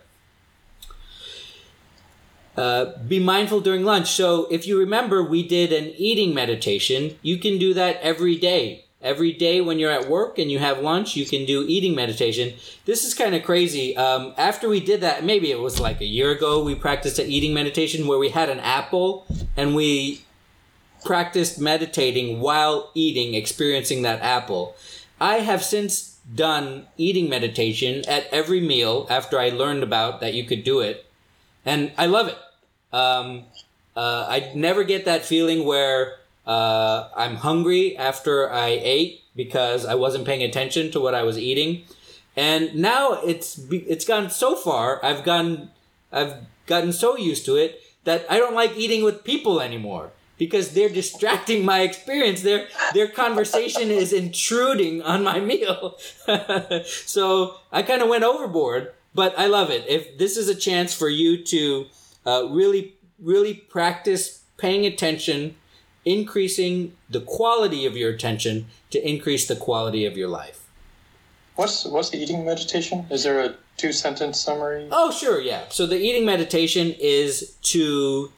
[2.56, 4.10] Uh, be mindful during lunch.
[4.10, 7.18] So, if you remember, we did an eating meditation.
[7.20, 8.85] You can do that every day.
[9.06, 12.54] Every day when you're at work and you have lunch, you can do eating meditation.
[12.86, 13.96] This is kind of crazy.
[13.96, 17.30] Um, after we did that, maybe it was like a year ago, we practiced an
[17.30, 19.24] eating meditation where we had an apple
[19.56, 20.22] and we
[21.04, 24.74] practiced meditating while eating, experiencing that apple.
[25.20, 30.44] I have since done eating meditation at every meal after I learned about that you
[30.44, 31.06] could do it,
[31.64, 32.38] and I love it.
[32.92, 33.44] Um,
[33.96, 36.16] uh, I never get that feeling where
[36.46, 41.38] uh, I'm hungry after I ate because I wasn't paying attention to what I was
[41.38, 41.84] eating,
[42.36, 45.04] and now it's it's gone so far.
[45.04, 45.70] I've gotten
[46.12, 46.34] I've
[46.66, 50.88] gotten so used to it that I don't like eating with people anymore because they're
[50.88, 52.42] distracting my experience.
[52.42, 55.98] Their their conversation is intruding on my meal.
[56.84, 59.84] so I kind of went overboard, but I love it.
[59.88, 61.86] If this is a chance for you to
[62.24, 65.56] uh, really really practice paying attention,
[66.06, 70.66] increasing the quality of your attention to increase the quality of your life.
[71.56, 73.06] What's what's the eating meditation?
[73.10, 74.88] Is there a two sentence summary?
[74.90, 75.64] Oh, sure, yeah.
[75.68, 78.32] So the eating meditation is to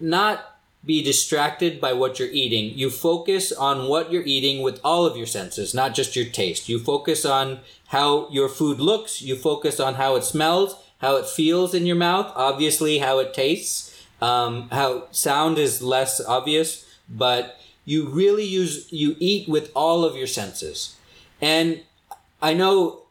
[0.00, 2.76] not be distracted by what you're eating.
[2.76, 6.70] You focus on what you're eating with all of your senses, not just your taste.
[6.70, 11.26] You focus on how your food looks, you focus on how it smells, how it
[11.26, 13.89] feels in your mouth, obviously, how it tastes,
[14.20, 20.16] um, how sound is less obvious, but you really use, you eat with all of
[20.16, 20.96] your senses.
[21.40, 21.82] And
[22.42, 23.02] I know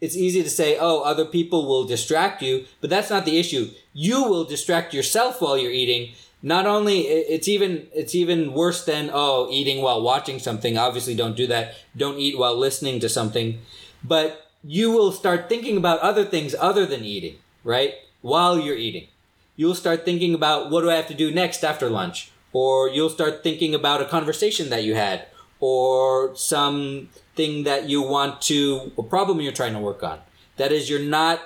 [0.00, 3.70] it's easy to say, oh, other people will distract you, but that's not the issue.
[3.92, 6.12] You will distract yourself while you're eating.
[6.42, 10.76] Not only it's even it's even worse than oh eating while watching something.
[10.76, 11.74] Obviously, don't do that.
[11.96, 13.58] Don't eat while listening to something,
[14.04, 17.36] but you will start thinking about other things other than eating.
[17.64, 19.08] Right while you're eating,
[19.56, 23.10] you'll start thinking about what do I have to do next after lunch, or you'll
[23.10, 25.26] start thinking about a conversation that you had,
[25.58, 30.20] or something that you want to, a problem you're trying to work on.
[30.56, 31.40] That is, you're not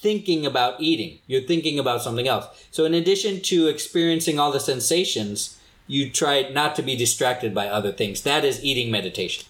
[0.00, 2.46] thinking about eating, you're thinking about something else.
[2.70, 7.68] So, in addition to experiencing all the sensations, you try not to be distracted by
[7.68, 8.22] other things.
[8.22, 9.44] That is eating meditation.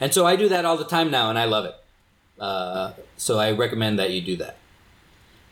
[0.00, 1.74] And so I do that all the time now, and I love it.
[2.38, 4.56] Uh, so I recommend that you do that.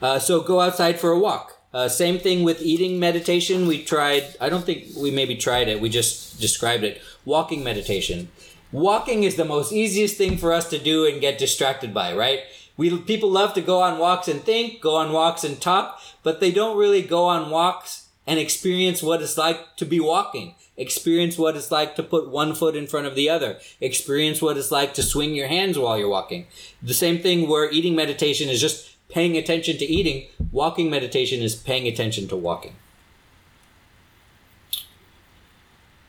[0.03, 1.59] Uh, so go outside for a walk.
[1.73, 3.67] Uh, same thing with eating meditation.
[3.67, 7.01] We tried, I don't think we maybe tried it, we just described it.
[7.25, 8.29] Walking meditation.
[8.73, 12.41] Walking is the most easiest thing for us to do and get distracted by, right?
[12.77, 16.41] We people love to go on walks and think, go on walks and talk, but
[16.41, 20.55] they don't really go on walks and experience what it's like to be walking.
[20.77, 23.59] Experience what it's like to put one foot in front of the other.
[23.81, 26.47] Experience what it's like to swing your hands while you're walking.
[26.83, 30.27] The same thing where eating meditation is just paying attention to eating.
[30.51, 32.75] Walking meditation is paying attention to walking.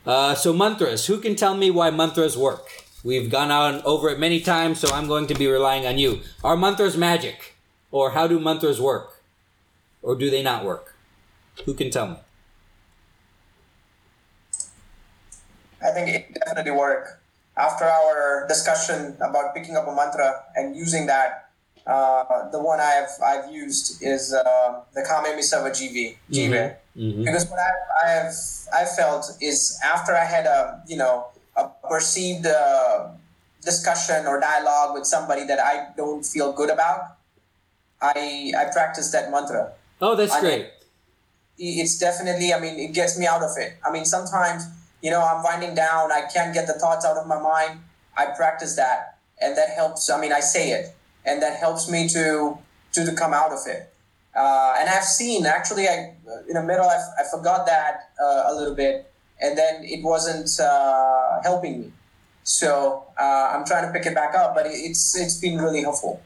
[0.06, 1.06] Uh, so mantras.
[1.08, 2.68] Who can tell me why mantras work?
[3.04, 6.22] We've gone on over it many times, so I'm going to be relying on you.
[6.44, 7.56] Are mantras magic?
[7.92, 9.22] Or how do mantras work?
[10.02, 10.96] Or do they not work?
[11.66, 12.16] Who can tell me?
[15.84, 17.22] I think it definitely work.
[17.58, 21.43] After our discussion about picking up a mantra and using that,
[21.86, 26.76] uh, the one I've I've used is uh, the Khamemi Savve Jive, Jive.
[26.96, 27.24] Mm-hmm.
[27.24, 27.72] Because what I,
[28.08, 28.34] I've
[28.74, 31.28] I felt is after I had a you know
[31.58, 33.10] a perceived uh,
[33.62, 37.18] discussion or dialogue with somebody that I don't feel good about,
[38.02, 39.74] I I practice that mantra.
[40.02, 40.70] Oh, that's I mean, great.
[41.58, 44.66] it's definitely i mean it gets me out of it i mean sometimes
[45.02, 47.80] you know i'm winding down i can't get the thoughts out of my mind
[48.18, 52.08] i practice that and that helps i mean i say it and that helps me
[52.10, 52.58] to
[52.94, 53.90] to, to come out of it.
[54.36, 56.16] Uh, and i've seen actually i
[56.50, 60.50] in the middle i, I forgot that uh, a little bit and then it wasn't
[60.60, 61.92] uh, helping me.
[62.44, 66.22] So uh, i'm trying to pick it back up but it's it's been really helpful.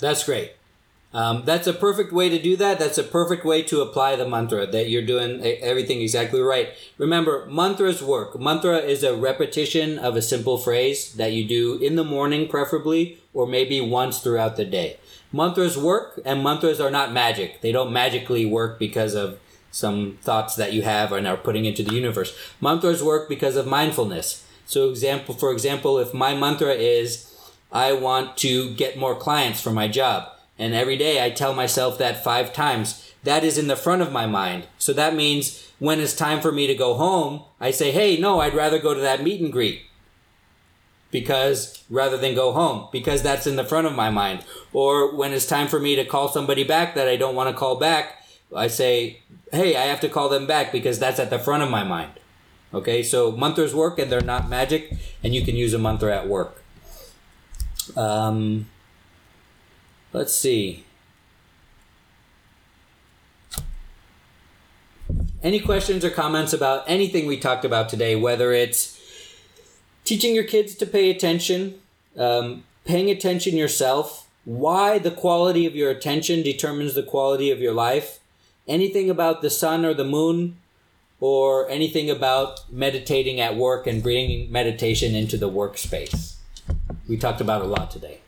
[0.00, 0.52] That's great.
[1.12, 2.78] Um, that's a perfect way to do that.
[2.78, 6.68] That's a perfect way to apply the mantra that you're doing everything exactly right.
[6.98, 8.38] Remember, mantras work.
[8.38, 13.18] Mantra is a repetition of a simple phrase that you do in the morning, preferably,
[13.32, 14.98] or maybe once throughout the day.
[15.32, 17.62] Mantras work, and mantras are not magic.
[17.62, 19.38] They don't magically work because of
[19.70, 22.36] some thoughts that you have and are putting into the universe.
[22.60, 24.44] Mantras work because of mindfulness.
[24.66, 27.34] So, example, for example, if my mantra is,
[27.72, 30.30] I want to get more clients for my job.
[30.58, 33.12] And every day I tell myself that five times.
[33.24, 34.66] That is in the front of my mind.
[34.78, 38.40] So that means when it's time for me to go home, I say, hey, no,
[38.40, 39.82] I'd rather go to that meet and greet.
[41.10, 44.44] Because rather than go home, because that's in the front of my mind.
[44.72, 47.58] Or when it's time for me to call somebody back that I don't want to
[47.58, 48.22] call back,
[48.54, 51.70] I say, hey, I have to call them back because that's at the front of
[51.70, 52.12] my mind.
[52.74, 54.92] Okay, so mantras work and they're not magic,
[55.22, 56.62] and you can use a mantra at work.
[57.96, 58.68] Um,
[60.12, 60.84] let's see.
[65.42, 68.98] Any questions or comments about anything we talked about today, whether it's
[70.04, 71.74] teaching your kids to pay attention,
[72.16, 77.74] um, paying attention yourself, why the quality of your attention determines the quality of your
[77.74, 78.18] life,
[78.66, 80.56] anything about the sun or the moon,
[81.20, 86.36] or anything about meditating at work and bringing meditation into the workspace.
[87.08, 88.20] We talked about a lot today.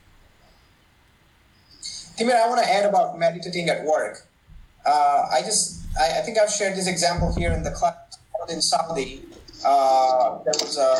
[2.29, 4.27] I want to add about meditating at work.
[4.85, 7.95] Uh, I just, I, I think I've shared this example here in the class
[8.49, 9.23] in Saudi.
[9.64, 10.97] Uh, there was a,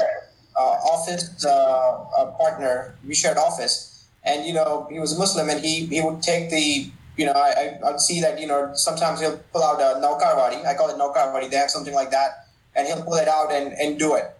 [0.57, 2.95] a office uh, a partner.
[3.07, 6.91] We shared office, and you know he was Muslim, and he he would take the
[7.17, 10.65] you know I I would see that you know sometimes he'll pull out a naukarwadi.
[10.67, 11.51] I call it naukarwadi.
[11.51, 12.47] They have something like that,
[12.77, 14.31] and he'll pull it out and and do it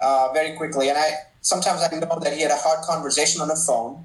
[0.00, 0.88] uh, very quickly.
[0.88, 1.12] And I
[1.42, 4.04] sometimes I know that he had a hard conversation on the phone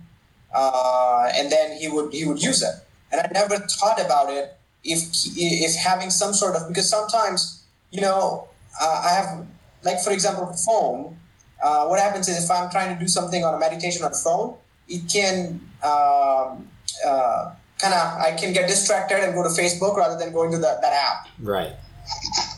[0.53, 2.75] uh, and then he would he would use it.
[3.11, 5.03] And I never thought about it if
[5.35, 8.47] if having some sort of because sometimes you know
[8.81, 9.45] uh, I have
[9.83, 11.17] like for example phone.
[11.63, 14.15] Uh, what happens is if I'm trying to do something on a meditation on a
[14.15, 14.55] phone,
[14.87, 16.67] it can um,
[17.05, 20.57] uh, kind of I can get distracted and go to Facebook rather than going to
[20.57, 21.27] that, that app.
[21.39, 21.73] Right.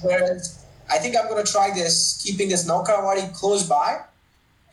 [0.02, 4.02] Whereas I think I'm going to try this, keeping this Naukawadi close by.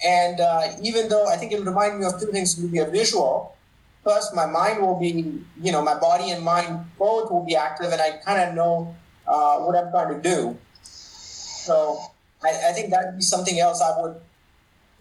[0.04, 2.78] And uh, even though I think it'll remind me of two things, it will be
[2.78, 3.56] a visual.
[4.02, 7.92] Plus, my mind will be, you know, my body and mind both will be active,
[7.92, 8.96] and I kind of know
[9.26, 10.56] uh, what I'm trying to do.
[10.82, 12.00] So
[12.42, 14.16] I, I think that would be something else I would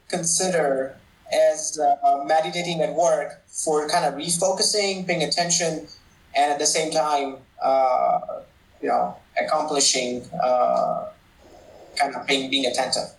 [0.10, 0.98] consider
[1.32, 5.88] as uh, meditating at work for kind of refocusing, paying attention,
[6.36, 8.20] and at the same time, uh,
[8.82, 11.08] you know, accomplishing, uh,
[11.96, 13.10] kind of being being attentive.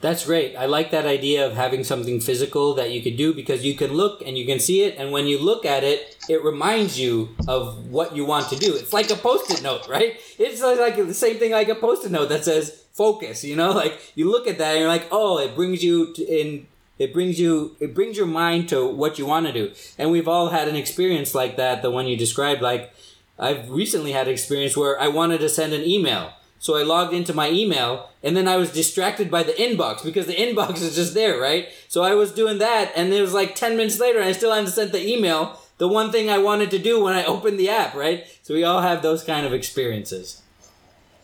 [0.00, 0.54] That's great.
[0.54, 3.94] I like that idea of having something physical that you could do because you can
[3.94, 7.30] look and you can see it, and when you look at it, it reminds you
[7.48, 8.74] of what you want to do.
[8.76, 10.16] It's like a post-it note, right?
[10.38, 13.42] It's like the same thing like a post-it note that says focus.
[13.42, 16.68] You know, like you look at that and you're like, oh, it brings you in.
[17.00, 17.76] It brings you.
[17.80, 20.76] It brings your mind to what you want to do, and we've all had an
[20.76, 21.82] experience like that.
[21.82, 22.92] The one you described, like
[23.36, 27.14] I've recently had an experience where I wanted to send an email so I logged
[27.14, 30.96] into my email and then I was distracted by the inbox because the inbox is
[30.96, 31.68] just there, right?
[31.88, 34.52] So I was doing that and it was like 10 minutes later and I still
[34.52, 37.70] hadn't sent the email, the one thing I wanted to do when I opened the
[37.70, 38.26] app, right?
[38.42, 40.42] So we all have those kind of experiences.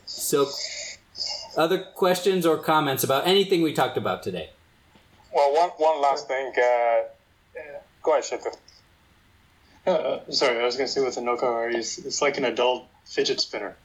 [0.07, 0.49] So,
[1.57, 4.51] other questions or comments about anything we talked about today?
[5.35, 6.53] Well, one, one last thing.
[6.57, 7.03] Uh,
[8.03, 8.57] go ahead, Shetu.
[9.87, 12.87] Uh, sorry, I was going to say with the Noka, it's, it's like an adult
[13.05, 13.77] fidget spinner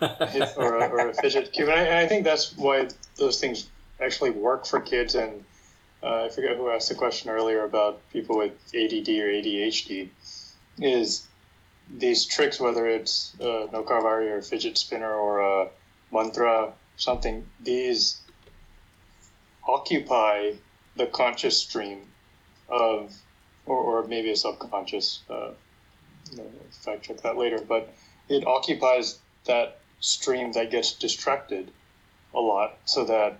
[0.00, 1.68] or, a, or a fidget cube.
[1.68, 3.68] And I, I, think that's why those things
[4.00, 5.14] actually work for kids.
[5.14, 5.44] And
[6.02, 10.08] uh, I forget who asked the question earlier about people with ADD or ADHD.
[10.78, 11.26] Is
[11.90, 15.68] these tricks, whether it's uh, Nokavari or a fidget spinner or a
[16.12, 18.20] mantra, something, these
[19.66, 20.52] occupy
[20.96, 22.00] the conscious stream
[22.68, 23.12] of,
[23.66, 25.50] or, or maybe a subconscious, uh,
[26.70, 27.92] fact check that later, but
[28.28, 31.70] it occupies that stream that gets distracted
[32.34, 33.38] a lot so that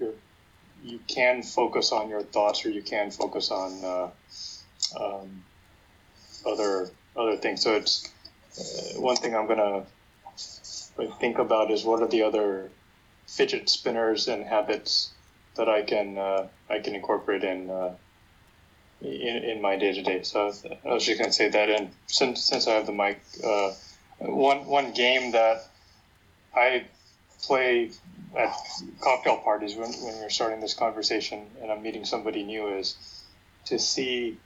[0.00, 0.14] you
[0.84, 4.10] you can focus on your thoughts or you can focus on uh,
[5.00, 5.44] um,
[6.46, 7.62] other other things.
[7.62, 8.08] So it's
[8.58, 9.84] uh, one thing I'm gonna
[11.18, 12.70] think about is what are the other
[13.26, 15.10] fidget spinners and habits
[15.56, 17.94] that I can uh, I can incorporate in uh,
[19.00, 20.22] in, in my day to day.
[20.22, 20.52] So
[20.84, 23.72] I was just gonna say that, and since since I have the mic, uh,
[24.18, 25.68] one one game that
[26.54, 26.86] I
[27.42, 27.90] play
[28.36, 28.54] at
[29.00, 32.96] cocktail parties when, when you're starting this conversation and I'm meeting somebody new is
[33.66, 34.38] to see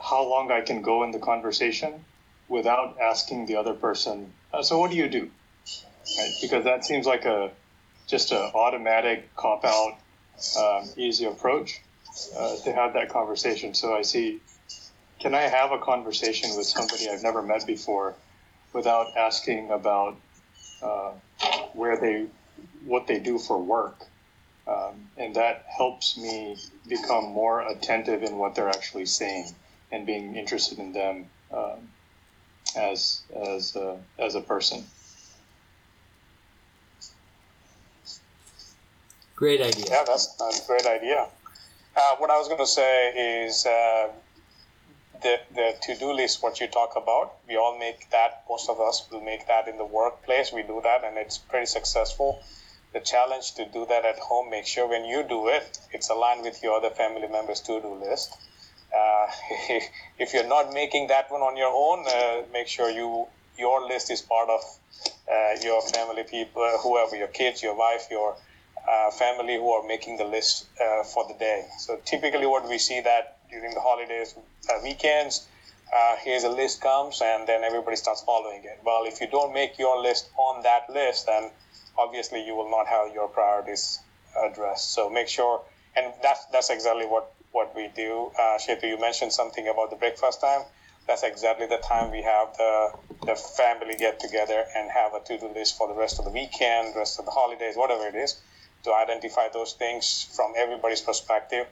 [0.00, 2.04] how long I can go in the conversation
[2.48, 5.30] without asking the other person, uh, so what do you do?
[6.18, 6.32] Right?
[6.42, 7.50] Because that seems like a
[8.06, 9.94] just an automatic cop out,
[10.58, 11.80] um, easy approach
[12.36, 13.72] uh, to have that conversation.
[13.72, 14.40] So I see,
[15.20, 18.14] can I have a conversation with somebody I've never met before
[18.74, 20.16] without asking about
[20.82, 21.12] uh,
[21.72, 22.26] where they,
[22.84, 24.04] what they do for work?
[24.66, 26.56] Um, and that helps me
[26.88, 29.54] become more attentive in what they're actually saying
[29.92, 31.88] and being interested in them um,
[32.76, 34.84] as as a, as a person.
[39.36, 39.84] Great idea.
[39.90, 41.26] Yeah, that's, that's a great idea.
[41.96, 44.08] Uh, what I was going to say is uh,
[45.24, 49.08] the, the to-do list, what you talk about, we all make that, most of us
[49.10, 50.52] will make that in the workplace.
[50.52, 52.40] We do that and it's pretty successful.
[52.92, 56.42] The challenge to do that at home, make sure when you do it, it's aligned
[56.42, 58.36] with your other family members' to-do list.
[58.96, 59.26] Uh,
[60.18, 64.10] if you're not making that one on your own, uh, make sure you your list
[64.10, 64.60] is part of
[65.30, 68.36] uh, your family people, whoever your kids, your wife, your
[68.88, 71.64] uh, family who are making the list uh, for the day.
[71.78, 74.34] So typically, what we see that during the holidays,
[74.70, 75.46] uh, weekends,
[75.94, 78.80] uh, here's a list comes, and then everybody starts following it.
[78.84, 81.50] Well, if you don't make your list on that list, then
[81.96, 84.00] obviously you will not have your priorities
[84.42, 84.92] addressed.
[84.92, 85.62] So make sure,
[85.94, 88.32] and that's that's exactly what what we do.
[88.36, 90.62] Uh, Shetu, you mentioned something about the breakfast time.
[91.06, 92.90] That's exactly the time we have the
[93.26, 96.30] the family get together and have a to do list for the rest of the
[96.32, 98.40] weekend, rest of the holidays, whatever it is
[98.84, 101.66] to identify those things from everybody's perspective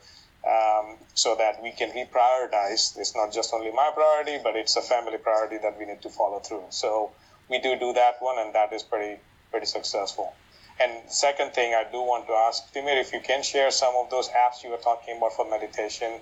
[0.47, 2.99] um, so that we can reprioritize.
[2.99, 6.11] It's not just only my priority, but it's a family priority that we need to
[6.11, 6.64] follow through.
[6.70, 7.12] So
[7.49, 9.20] we do do that one, and that is pretty
[9.51, 10.34] pretty successful.
[10.80, 14.11] And second thing, I do want to ask Timur if you can share some of
[14.11, 16.12] those apps you were talking about for meditation.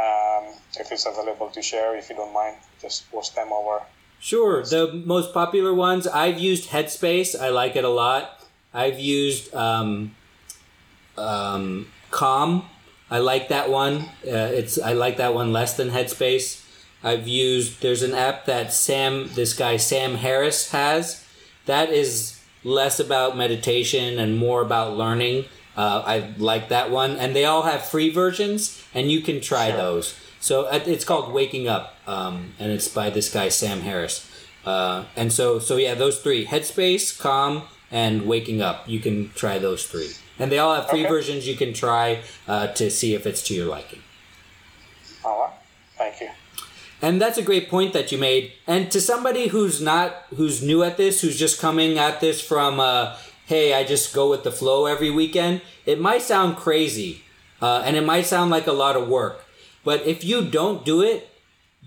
[0.00, 0.44] Um,
[0.80, 3.82] if it's available to share, if you don't mind, just post them over
[4.24, 4.62] Sure.
[4.62, 7.38] The most popular ones I've used Headspace.
[7.38, 8.40] I like it a lot.
[8.72, 10.16] I've used um,
[11.18, 12.64] um, Calm.
[13.14, 13.94] I like that one.
[14.26, 16.46] Uh, it's I like that one less than Headspace.
[17.04, 17.80] I've used.
[17.80, 21.24] There's an app that Sam, this guy Sam Harris has.
[21.66, 25.44] That is less about meditation and more about learning.
[25.76, 29.68] Uh, I like that one, and they all have free versions, and you can try
[29.68, 29.76] Sure.
[29.76, 30.14] those.
[30.40, 34.28] So uh, it's called Waking Up, um, and it's by this guy Sam Harris.
[34.66, 37.62] Uh, and so, so yeah, those three: Headspace, Calm,
[37.92, 38.88] and Waking Up.
[38.88, 41.08] You can try those three, and they all have free Okay.
[41.08, 41.46] versions.
[41.46, 44.02] You can try uh, to see if it's to your liking.
[45.24, 45.50] All right.
[45.96, 46.30] Thank you.
[47.02, 48.52] And that's a great point that you made.
[48.66, 52.80] And to somebody who's not, who's new at this, who's just coming at this from,
[52.80, 53.16] uh,
[53.46, 57.22] hey, I just go with the flow every weekend, it might sound crazy.
[57.60, 59.44] Uh, and it might sound like a lot of work.
[59.84, 61.28] But if you don't do it,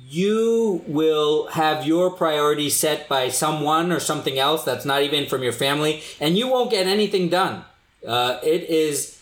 [0.09, 5.43] you will have your priorities set by someone or something else that's not even from
[5.43, 7.65] your family, and you won't get anything done.
[8.07, 9.17] Uh, it is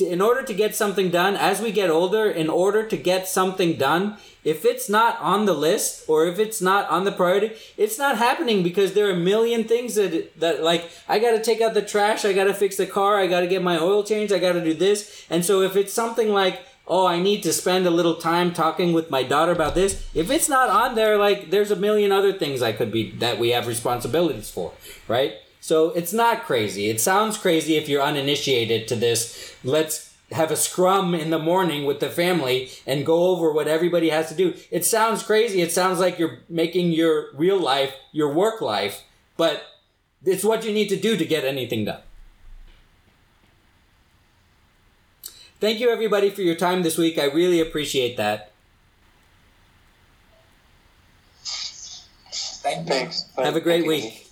[0.00, 3.76] in order to get something done as we get older in order to get something
[3.76, 7.98] done if it's not on the list or if it's not on the priority it's
[7.98, 11.60] not happening because there are a million things that that like i got to take
[11.60, 14.02] out the trash i got to fix the car i got to get my oil
[14.02, 15.24] changed i got to do this.
[15.30, 18.92] And so if it's something like oh i need to spend a little time talking
[18.92, 22.32] with my daughter about this if it's not on there like there's a million other
[22.32, 24.72] things i could be that we have responsibilities for
[25.08, 25.34] right
[25.66, 26.90] so it's not crazy.
[26.90, 29.52] It sounds crazy if you're uninitiated to this.
[29.64, 34.10] Let's have a scrum in the morning with the family and go over what everybody
[34.10, 34.54] has to do.
[34.70, 35.60] It sounds crazy.
[35.62, 39.02] It sounds like you're making your real life your work life,
[39.36, 39.64] but
[40.24, 42.02] it's what you need to do to get anything done.
[45.58, 47.18] Thank you everybody for your time this week.
[47.18, 48.52] I really appreciate that.
[51.42, 52.94] Thank you.
[52.94, 53.24] Thanks.
[53.36, 54.10] Have a great Thank you.
[54.10, 54.25] week.